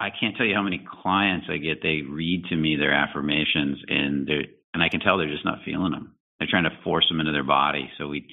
[0.00, 1.82] I can't tell you how many clients I get.
[1.82, 5.64] They read to me their affirmations, and they and I can tell they're just not
[5.64, 6.14] feeling them.
[6.38, 7.90] They're trying to force them into their body.
[7.98, 8.26] So we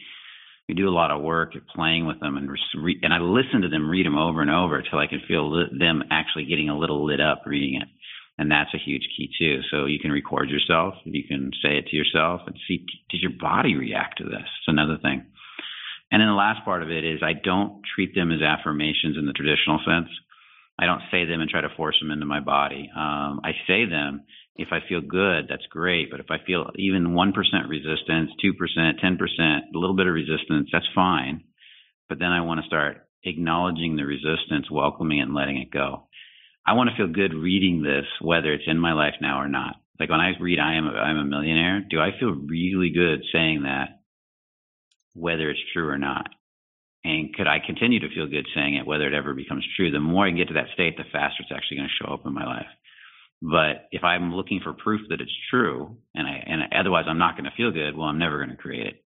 [0.68, 3.62] we do a lot of work at playing with them and re- and I listen
[3.62, 6.70] to them read them over and over until I can feel li- them actually getting
[6.70, 7.88] a little lit up reading it.
[8.38, 9.62] And that's a huge key too.
[9.72, 13.34] So you can record yourself, you can say it to yourself and see does your
[13.40, 14.42] body react to this?
[14.42, 15.26] It's another thing.
[16.12, 19.26] And then the last part of it is I don't treat them as affirmations in
[19.26, 20.10] the traditional sense.
[20.78, 22.90] I don't say them and try to force them into my body.
[22.96, 24.24] Um, I say them
[24.56, 26.10] if I feel good, that's great.
[26.10, 27.34] But if I feel even 1%
[27.68, 31.44] resistance, 2%, 10%, a little bit of resistance, that's fine.
[32.08, 36.08] But then I want to start acknowledging the resistance, welcoming it, and letting it go.
[36.66, 39.76] I want to feel good reading this, whether it's in my life now or not.
[40.00, 43.24] Like when I read I am a, I'm a millionaire, do I feel really good
[43.32, 44.02] saying that,
[45.14, 46.28] whether it's true or not?
[47.04, 49.92] And could I continue to feel good saying it, whether it ever becomes true?
[49.92, 52.26] The more I get to that state, the faster it's actually going to show up
[52.26, 52.66] in my life.
[53.42, 57.36] But if I'm looking for proof that it's true, and I and otherwise I'm not
[57.36, 59.04] going to feel good, well, I'm never going to create it.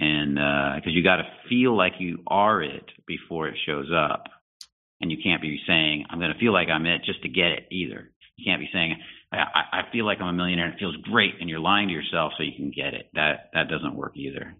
[0.00, 4.24] And because uh, you got to feel like you are it before it shows up,
[5.00, 7.52] and you can't be saying I'm going to feel like I'm it just to get
[7.52, 8.10] it either.
[8.36, 8.96] You can't be saying
[9.32, 11.94] I, I feel like I'm a millionaire and it feels great, and you're lying to
[11.94, 13.10] yourself so you can get it.
[13.14, 14.54] That that doesn't work either.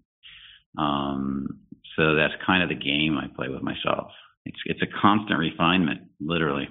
[0.77, 1.59] Um,
[1.95, 4.11] so that's kind of the game I play with myself.
[4.45, 6.69] It's it's a constant refinement, literally.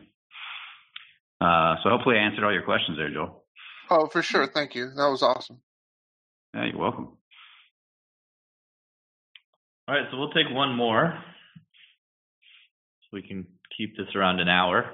[1.42, 3.44] Uh, so hopefully I answered all your questions there, Joel.
[3.90, 4.46] Oh, for sure.
[4.46, 4.90] Thank you.
[4.90, 5.60] That was awesome.
[6.54, 7.08] Yeah, you're welcome.
[9.88, 11.18] All right, so we'll take one more.
[13.02, 14.84] So we can keep this around an hour.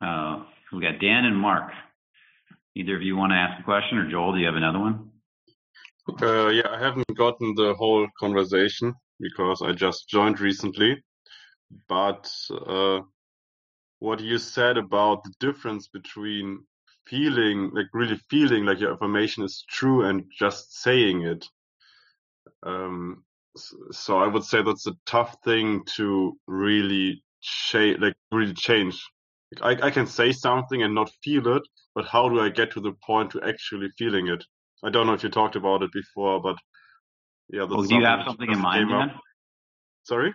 [0.00, 1.70] Uh, we got Dan and Mark.
[2.74, 5.10] Either of you want to ask a question, or Joel, do you have another one?
[6.20, 11.02] Uh, yeah, I haven't gotten the whole conversation because I just joined recently.
[11.88, 13.00] But uh,
[14.04, 16.62] what you said about the difference between
[17.06, 21.46] feeling like really feeling like your affirmation is true and just saying it.
[22.62, 23.24] Um,
[23.92, 29.00] so i would say that's a tough thing to really change like really change.
[29.62, 31.62] I, I can say something and not feel it
[31.94, 34.42] but how do i get to the point to actually feeling it?
[34.82, 36.56] I don't know if you talked about it before but
[37.48, 39.12] yeah well, do you have something in mind
[40.02, 40.34] sorry?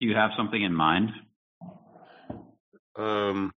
[0.00, 1.10] Do you have something in mind
[2.96, 3.52] um,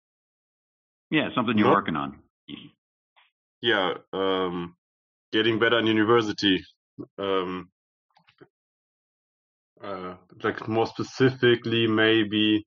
[1.10, 2.20] yeah, something you're not, working on.
[3.62, 4.76] Yeah, um,
[5.32, 6.64] getting better in university.
[7.18, 7.70] Um,
[9.84, 12.66] uh, like more specifically, maybe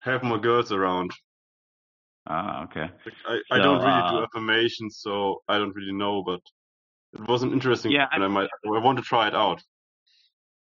[0.00, 1.10] have more girls around.
[2.26, 2.90] Ah, okay.
[3.04, 6.40] Like, I, I don't really do uh, affirmations, so I don't really know, but
[7.14, 9.62] it was an interesting Yeah, and I might I want to try it out.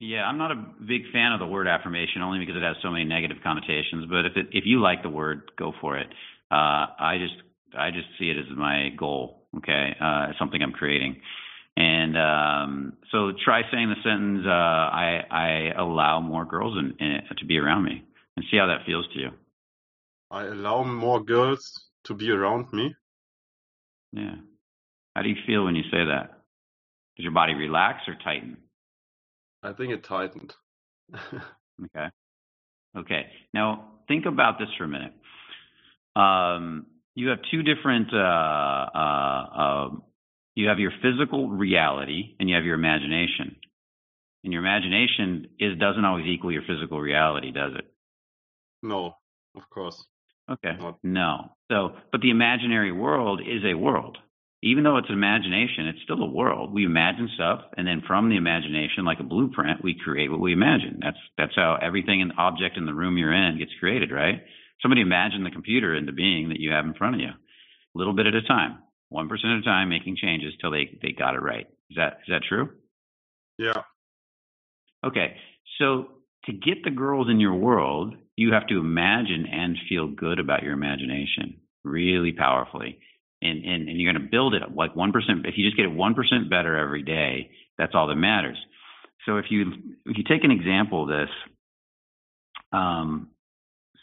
[0.02, 2.90] Yeah, I'm not a big fan of the word affirmation only because it has so
[2.90, 4.06] many negative connotations.
[4.10, 6.08] But if it, if you like the word, go for it.
[6.50, 7.34] Uh, I just
[7.78, 9.46] I just see it as my goal.
[9.58, 11.20] Okay, uh, it's something I'm creating,
[11.76, 14.44] and um, so try saying the sentence.
[14.44, 18.02] Uh, I I allow more girls in, in, to be around me,
[18.36, 19.30] and see how that feels to you.
[20.32, 22.92] I allow more girls to be around me.
[24.12, 24.34] Yeah.
[25.14, 26.40] How do you feel when you say that?
[27.16, 28.56] Does your body relax or tighten?
[29.62, 30.54] I think it tightened.
[31.84, 32.08] Okay.
[32.96, 33.26] Okay.
[33.54, 35.14] Now think about this for a minute.
[36.14, 38.12] Um, you have two different.
[38.12, 38.16] Uh,
[38.94, 39.88] uh, uh,
[40.54, 43.56] you have your physical reality and you have your imagination.
[44.44, 47.86] And your imagination is doesn't always equal your physical reality, does it?
[48.82, 49.14] no,
[49.56, 50.04] of course.
[50.50, 50.76] Okay.
[50.78, 50.98] Not.
[51.02, 51.52] No.
[51.70, 54.18] So, but the imaginary world is a world.
[54.64, 56.72] Even though it's imagination, it's still a world.
[56.72, 60.52] We imagine stuff, and then from the imagination, like a blueprint, we create what we
[60.52, 61.00] imagine.
[61.02, 64.42] That's that's how everything and object in the room you're in gets created, right?
[64.80, 68.14] Somebody imagined the computer into being that you have in front of you, a little
[68.14, 71.34] bit at a time, one percent at a time, making changes till they they got
[71.34, 71.66] it right.
[71.90, 72.70] Is that is that true?
[73.58, 73.82] Yeah.
[75.04, 75.34] Okay,
[75.78, 76.06] so
[76.44, 80.62] to get the girls in your world, you have to imagine and feel good about
[80.62, 82.98] your imagination really powerfully.
[83.42, 85.12] And, and, and you're going to build it up like 1%.
[85.44, 88.56] If you just get it 1% better every day, that's all that matters.
[89.26, 89.72] So if you,
[90.06, 91.28] if you take an example of this,
[92.72, 93.30] um,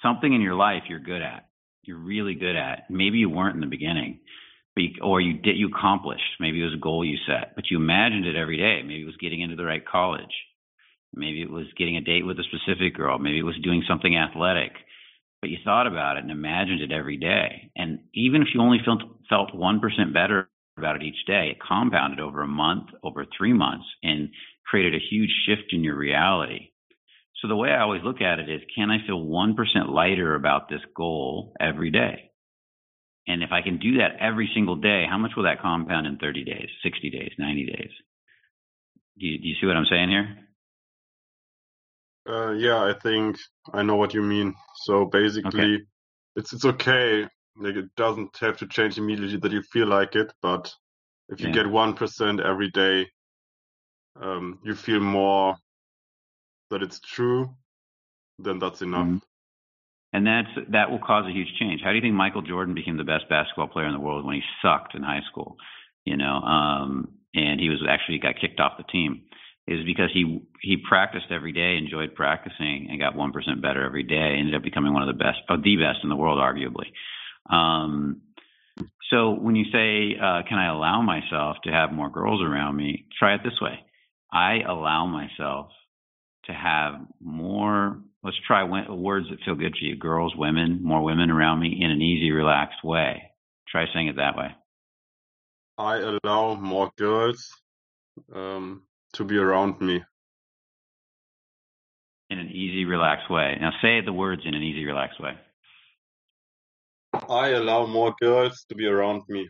[0.01, 1.47] something in your life you're good at,
[1.83, 4.19] you're really good at, maybe you weren't in the beginning,
[4.75, 7.65] but you, or you did, you accomplished, maybe it was a goal you set, but
[7.69, 8.81] you imagined it every day.
[8.81, 10.33] Maybe it was getting into the right college.
[11.13, 13.17] Maybe it was getting a date with a specific girl.
[13.17, 14.71] Maybe it was doing something athletic.
[15.41, 17.71] But you thought about it and imagined it every day.
[17.75, 21.57] And even if you only felt felt one percent better about it each day, it
[21.65, 24.29] compounded over a month, over three months, and
[24.65, 26.71] created a huge shift in your reality.
[27.41, 30.35] So the way I always look at it is, can I feel one percent lighter
[30.35, 32.31] about this goal every day?
[33.27, 36.17] And if I can do that every single day, how much will that compound in
[36.17, 37.91] 30 days, 60 days, 90 days?
[39.19, 40.48] Do you, do you see what I'm saying here?
[42.29, 43.37] Uh, yeah, I think
[43.73, 44.53] I know what you mean.
[44.83, 45.81] So basically,
[46.35, 47.27] it's it's okay.
[47.57, 50.71] Like it doesn't have to change immediately that you feel like it, but
[51.29, 51.53] if you Yeah.
[51.53, 53.07] get one percent every day,
[54.21, 55.55] um, you feel more
[56.69, 57.49] that it's true,
[58.39, 59.07] then that's enough.
[59.07, 59.21] Mhm.
[60.13, 61.81] And that's that will cause a huge change.
[61.83, 64.35] How do you think Michael Jordan became the best basketball player in the world when
[64.35, 65.57] he sucked in high school?
[66.05, 69.23] You know, um, and he was actually got kicked off the team.
[69.69, 74.01] Is because he he practiced every day, enjoyed practicing, and got one percent better every
[74.01, 74.35] day.
[74.39, 76.87] Ended up becoming one of the best, the best in the world, arguably.
[77.47, 78.21] Um,
[79.11, 83.05] so when you say, uh, "Can I allow myself to have more girls around me?"
[83.19, 83.79] Try it this way:
[84.33, 85.69] I allow myself
[86.45, 88.01] to have more.
[88.23, 91.91] Let's try words that feel good to you: girls, women, more women around me in
[91.91, 93.21] an easy, relaxed way.
[93.67, 94.55] Try saying it that way.
[95.77, 97.51] I allow more girls
[98.33, 98.83] um,
[99.13, 100.03] to be around me.
[102.29, 103.57] In an easy, relaxed way.
[103.59, 105.33] Now say the words in an easy, relaxed way.
[107.27, 109.49] I allow more girls to be around me.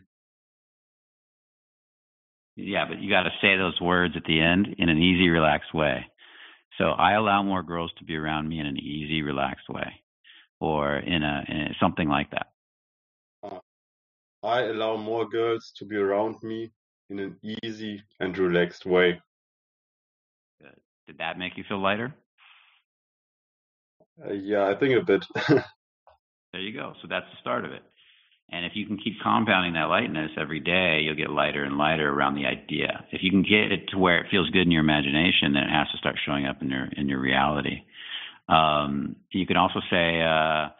[2.56, 5.74] Yeah, but you got to say those words at the end in an easy, relaxed
[5.74, 6.06] way.
[6.78, 10.00] So I allow more girls to be around me in an easy, relaxed way,
[10.60, 12.46] or in a, in a something like that.
[13.42, 13.58] Uh,
[14.42, 16.70] I allow more girls to be around me
[17.10, 19.20] in an easy and relaxed way.
[21.10, 22.14] Did that make you feel lighter?
[24.24, 25.24] Uh, yeah, I think a bit.
[26.52, 26.94] There you go.
[27.00, 27.82] So that's the start of it.
[28.50, 32.08] And if you can keep compounding that lightness every day, you'll get lighter and lighter
[32.08, 33.04] around the idea.
[33.12, 35.70] If you can get it to where it feels good in your imagination, then it
[35.70, 37.82] has to start showing up in your in your reality.
[38.48, 40.70] Um, you can also say, uh,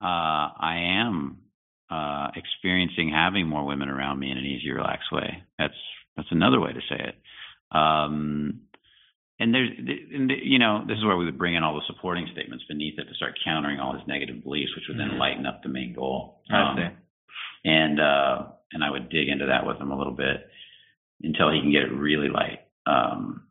[0.00, 1.38] uh, "I am
[1.90, 5.78] uh, experiencing having more women around me in an easy, relaxed way." That's
[6.16, 7.76] that's another way to say it.
[7.76, 8.62] Um,
[9.42, 11.82] and there's, and the, you know, this is where we would bring in all the
[11.86, 15.46] supporting statements beneath it to start countering all his negative beliefs, which would then lighten
[15.46, 16.40] up the main goal.
[16.50, 16.88] I Um, see.
[17.70, 20.48] and uh, and I would dig into that with him a little bit
[21.22, 22.60] until he can get it really light.
[22.86, 23.44] Um,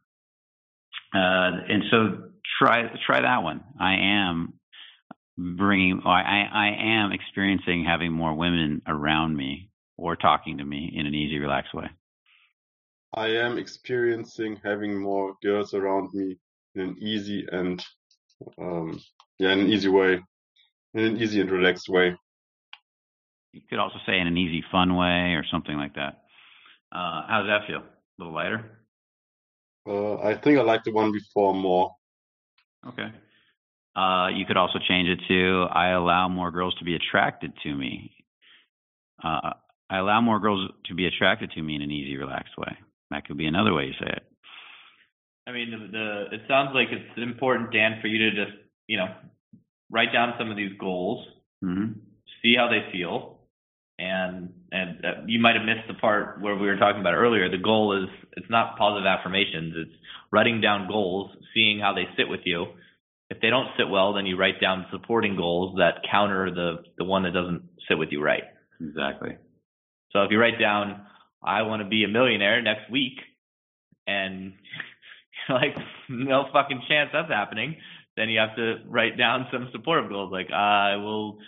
[1.14, 1.98] uh, and so
[2.60, 3.64] try try that one.
[3.80, 4.54] I am
[5.38, 6.02] bringing.
[6.06, 6.68] I I I
[7.00, 11.74] am experiencing having more women around me or talking to me in an easy, relaxed
[11.74, 11.88] way.
[13.14, 16.38] I am experiencing having more girls around me
[16.76, 17.84] in an easy and
[18.58, 19.00] um,
[19.38, 20.20] yeah, in an easy way,
[20.94, 22.16] in an easy and relaxed way.
[23.52, 26.22] You could also say in an easy, fun way or something like that.
[26.92, 27.80] Uh, how does that feel?
[27.82, 28.78] A little lighter?
[29.88, 31.92] Uh, I think I like the one before more.
[32.88, 33.12] Okay.
[33.96, 37.76] Uh, you could also change it to I allow more girls to be attracted to
[37.76, 38.12] me.
[39.22, 39.52] Uh,
[39.90, 42.78] I allow more girls to be attracted to me in an easy, relaxed way.
[43.12, 44.24] That could be another way you say it.
[45.46, 48.58] I mean, the, the it sounds like it's important, Dan, for you to just
[48.88, 49.08] you know
[49.92, 51.26] write down some of these goals,
[51.62, 51.92] hmm
[52.42, 53.40] see how they feel,
[54.00, 57.50] and and uh, you might have missed the part where we were talking about earlier.
[57.52, 59.96] The goal is it's not positive affirmations; it's
[60.32, 62.68] writing down goals, seeing how they sit with you.
[63.30, 67.04] If they don't sit well, then you write down supporting goals that counter the the
[67.04, 68.44] one that doesn't sit with you right.
[68.80, 69.38] Exactly.
[70.12, 71.06] So if you write down,
[71.44, 73.20] I want to be a millionaire next week,
[74.08, 74.54] and
[75.48, 75.76] you're like,
[76.10, 77.76] no fucking chance that's happening,
[78.18, 81.40] then you have to write down some supportive goals like, I will,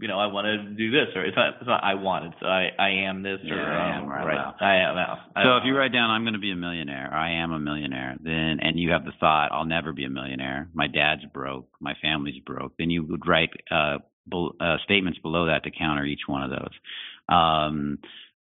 [0.00, 2.42] you know, I want to do this, or it's not, it's not I want, it's
[2.42, 4.54] I, I am this, or Yeah, I am, right, right.
[4.60, 4.96] I am.
[5.36, 7.52] I So if you write down I'm going to be a millionaire, or I am
[7.52, 10.68] a millionaire, then and you have the thought I'll never be a millionaire.
[10.72, 12.72] My dad's broke, my family's broke.
[12.78, 13.98] Then you would write uh,
[14.32, 17.34] uh, statements below that to counter each one of those.
[17.34, 17.98] Um,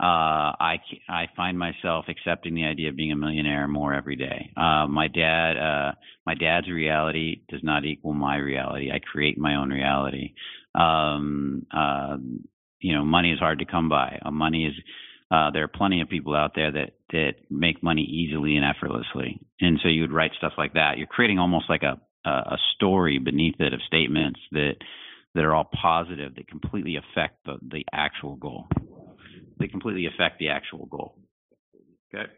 [0.02, 4.50] uh, I find myself accepting the idea of being a millionaire more every day.
[4.56, 5.92] Uh, my dad uh,
[6.26, 8.90] my dad's reality does not equal my reality.
[8.90, 10.34] I create my own reality.
[10.74, 12.16] Um, uh,
[12.80, 14.18] you know, money is hard to come by.
[14.24, 14.74] Uh, money is
[15.30, 19.40] uh, there are plenty of people out there that that make money easily and effortlessly,
[19.60, 20.98] and so you would write stuff like that.
[20.98, 24.74] You're creating almost like a a story beneath it of statements that
[25.34, 28.66] that are all positive that completely affect the the actual goal.
[29.62, 31.14] They completely affect the actual goal.
[32.12, 32.30] Okay.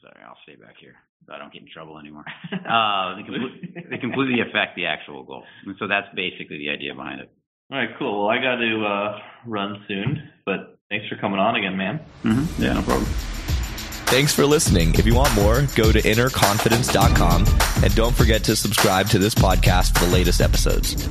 [0.00, 0.94] Sorry, I'll stay back here
[1.26, 2.24] so I don't get in trouble anymore.
[2.66, 6.94] Uh, they, compl- they completely affect the actual goal, and so that's basically the idea
[6.94, 7.30] behind it.
[7.70, 8.26] All right, cool.
[8.26, 12.00] Well, I got to uh, run soon, but thanks for coming on again, man.
[12.24, 12.62] Mm-hmm.
[12.62, 13.04] Yeah, no problem.
[14.06, 14.94] Thanks for listening.
[14.94, 17.46] If you want more, go to innerconfidence.com
[17.84, 21.06] and don't forget to subscribe to this podcast for the latest episodes.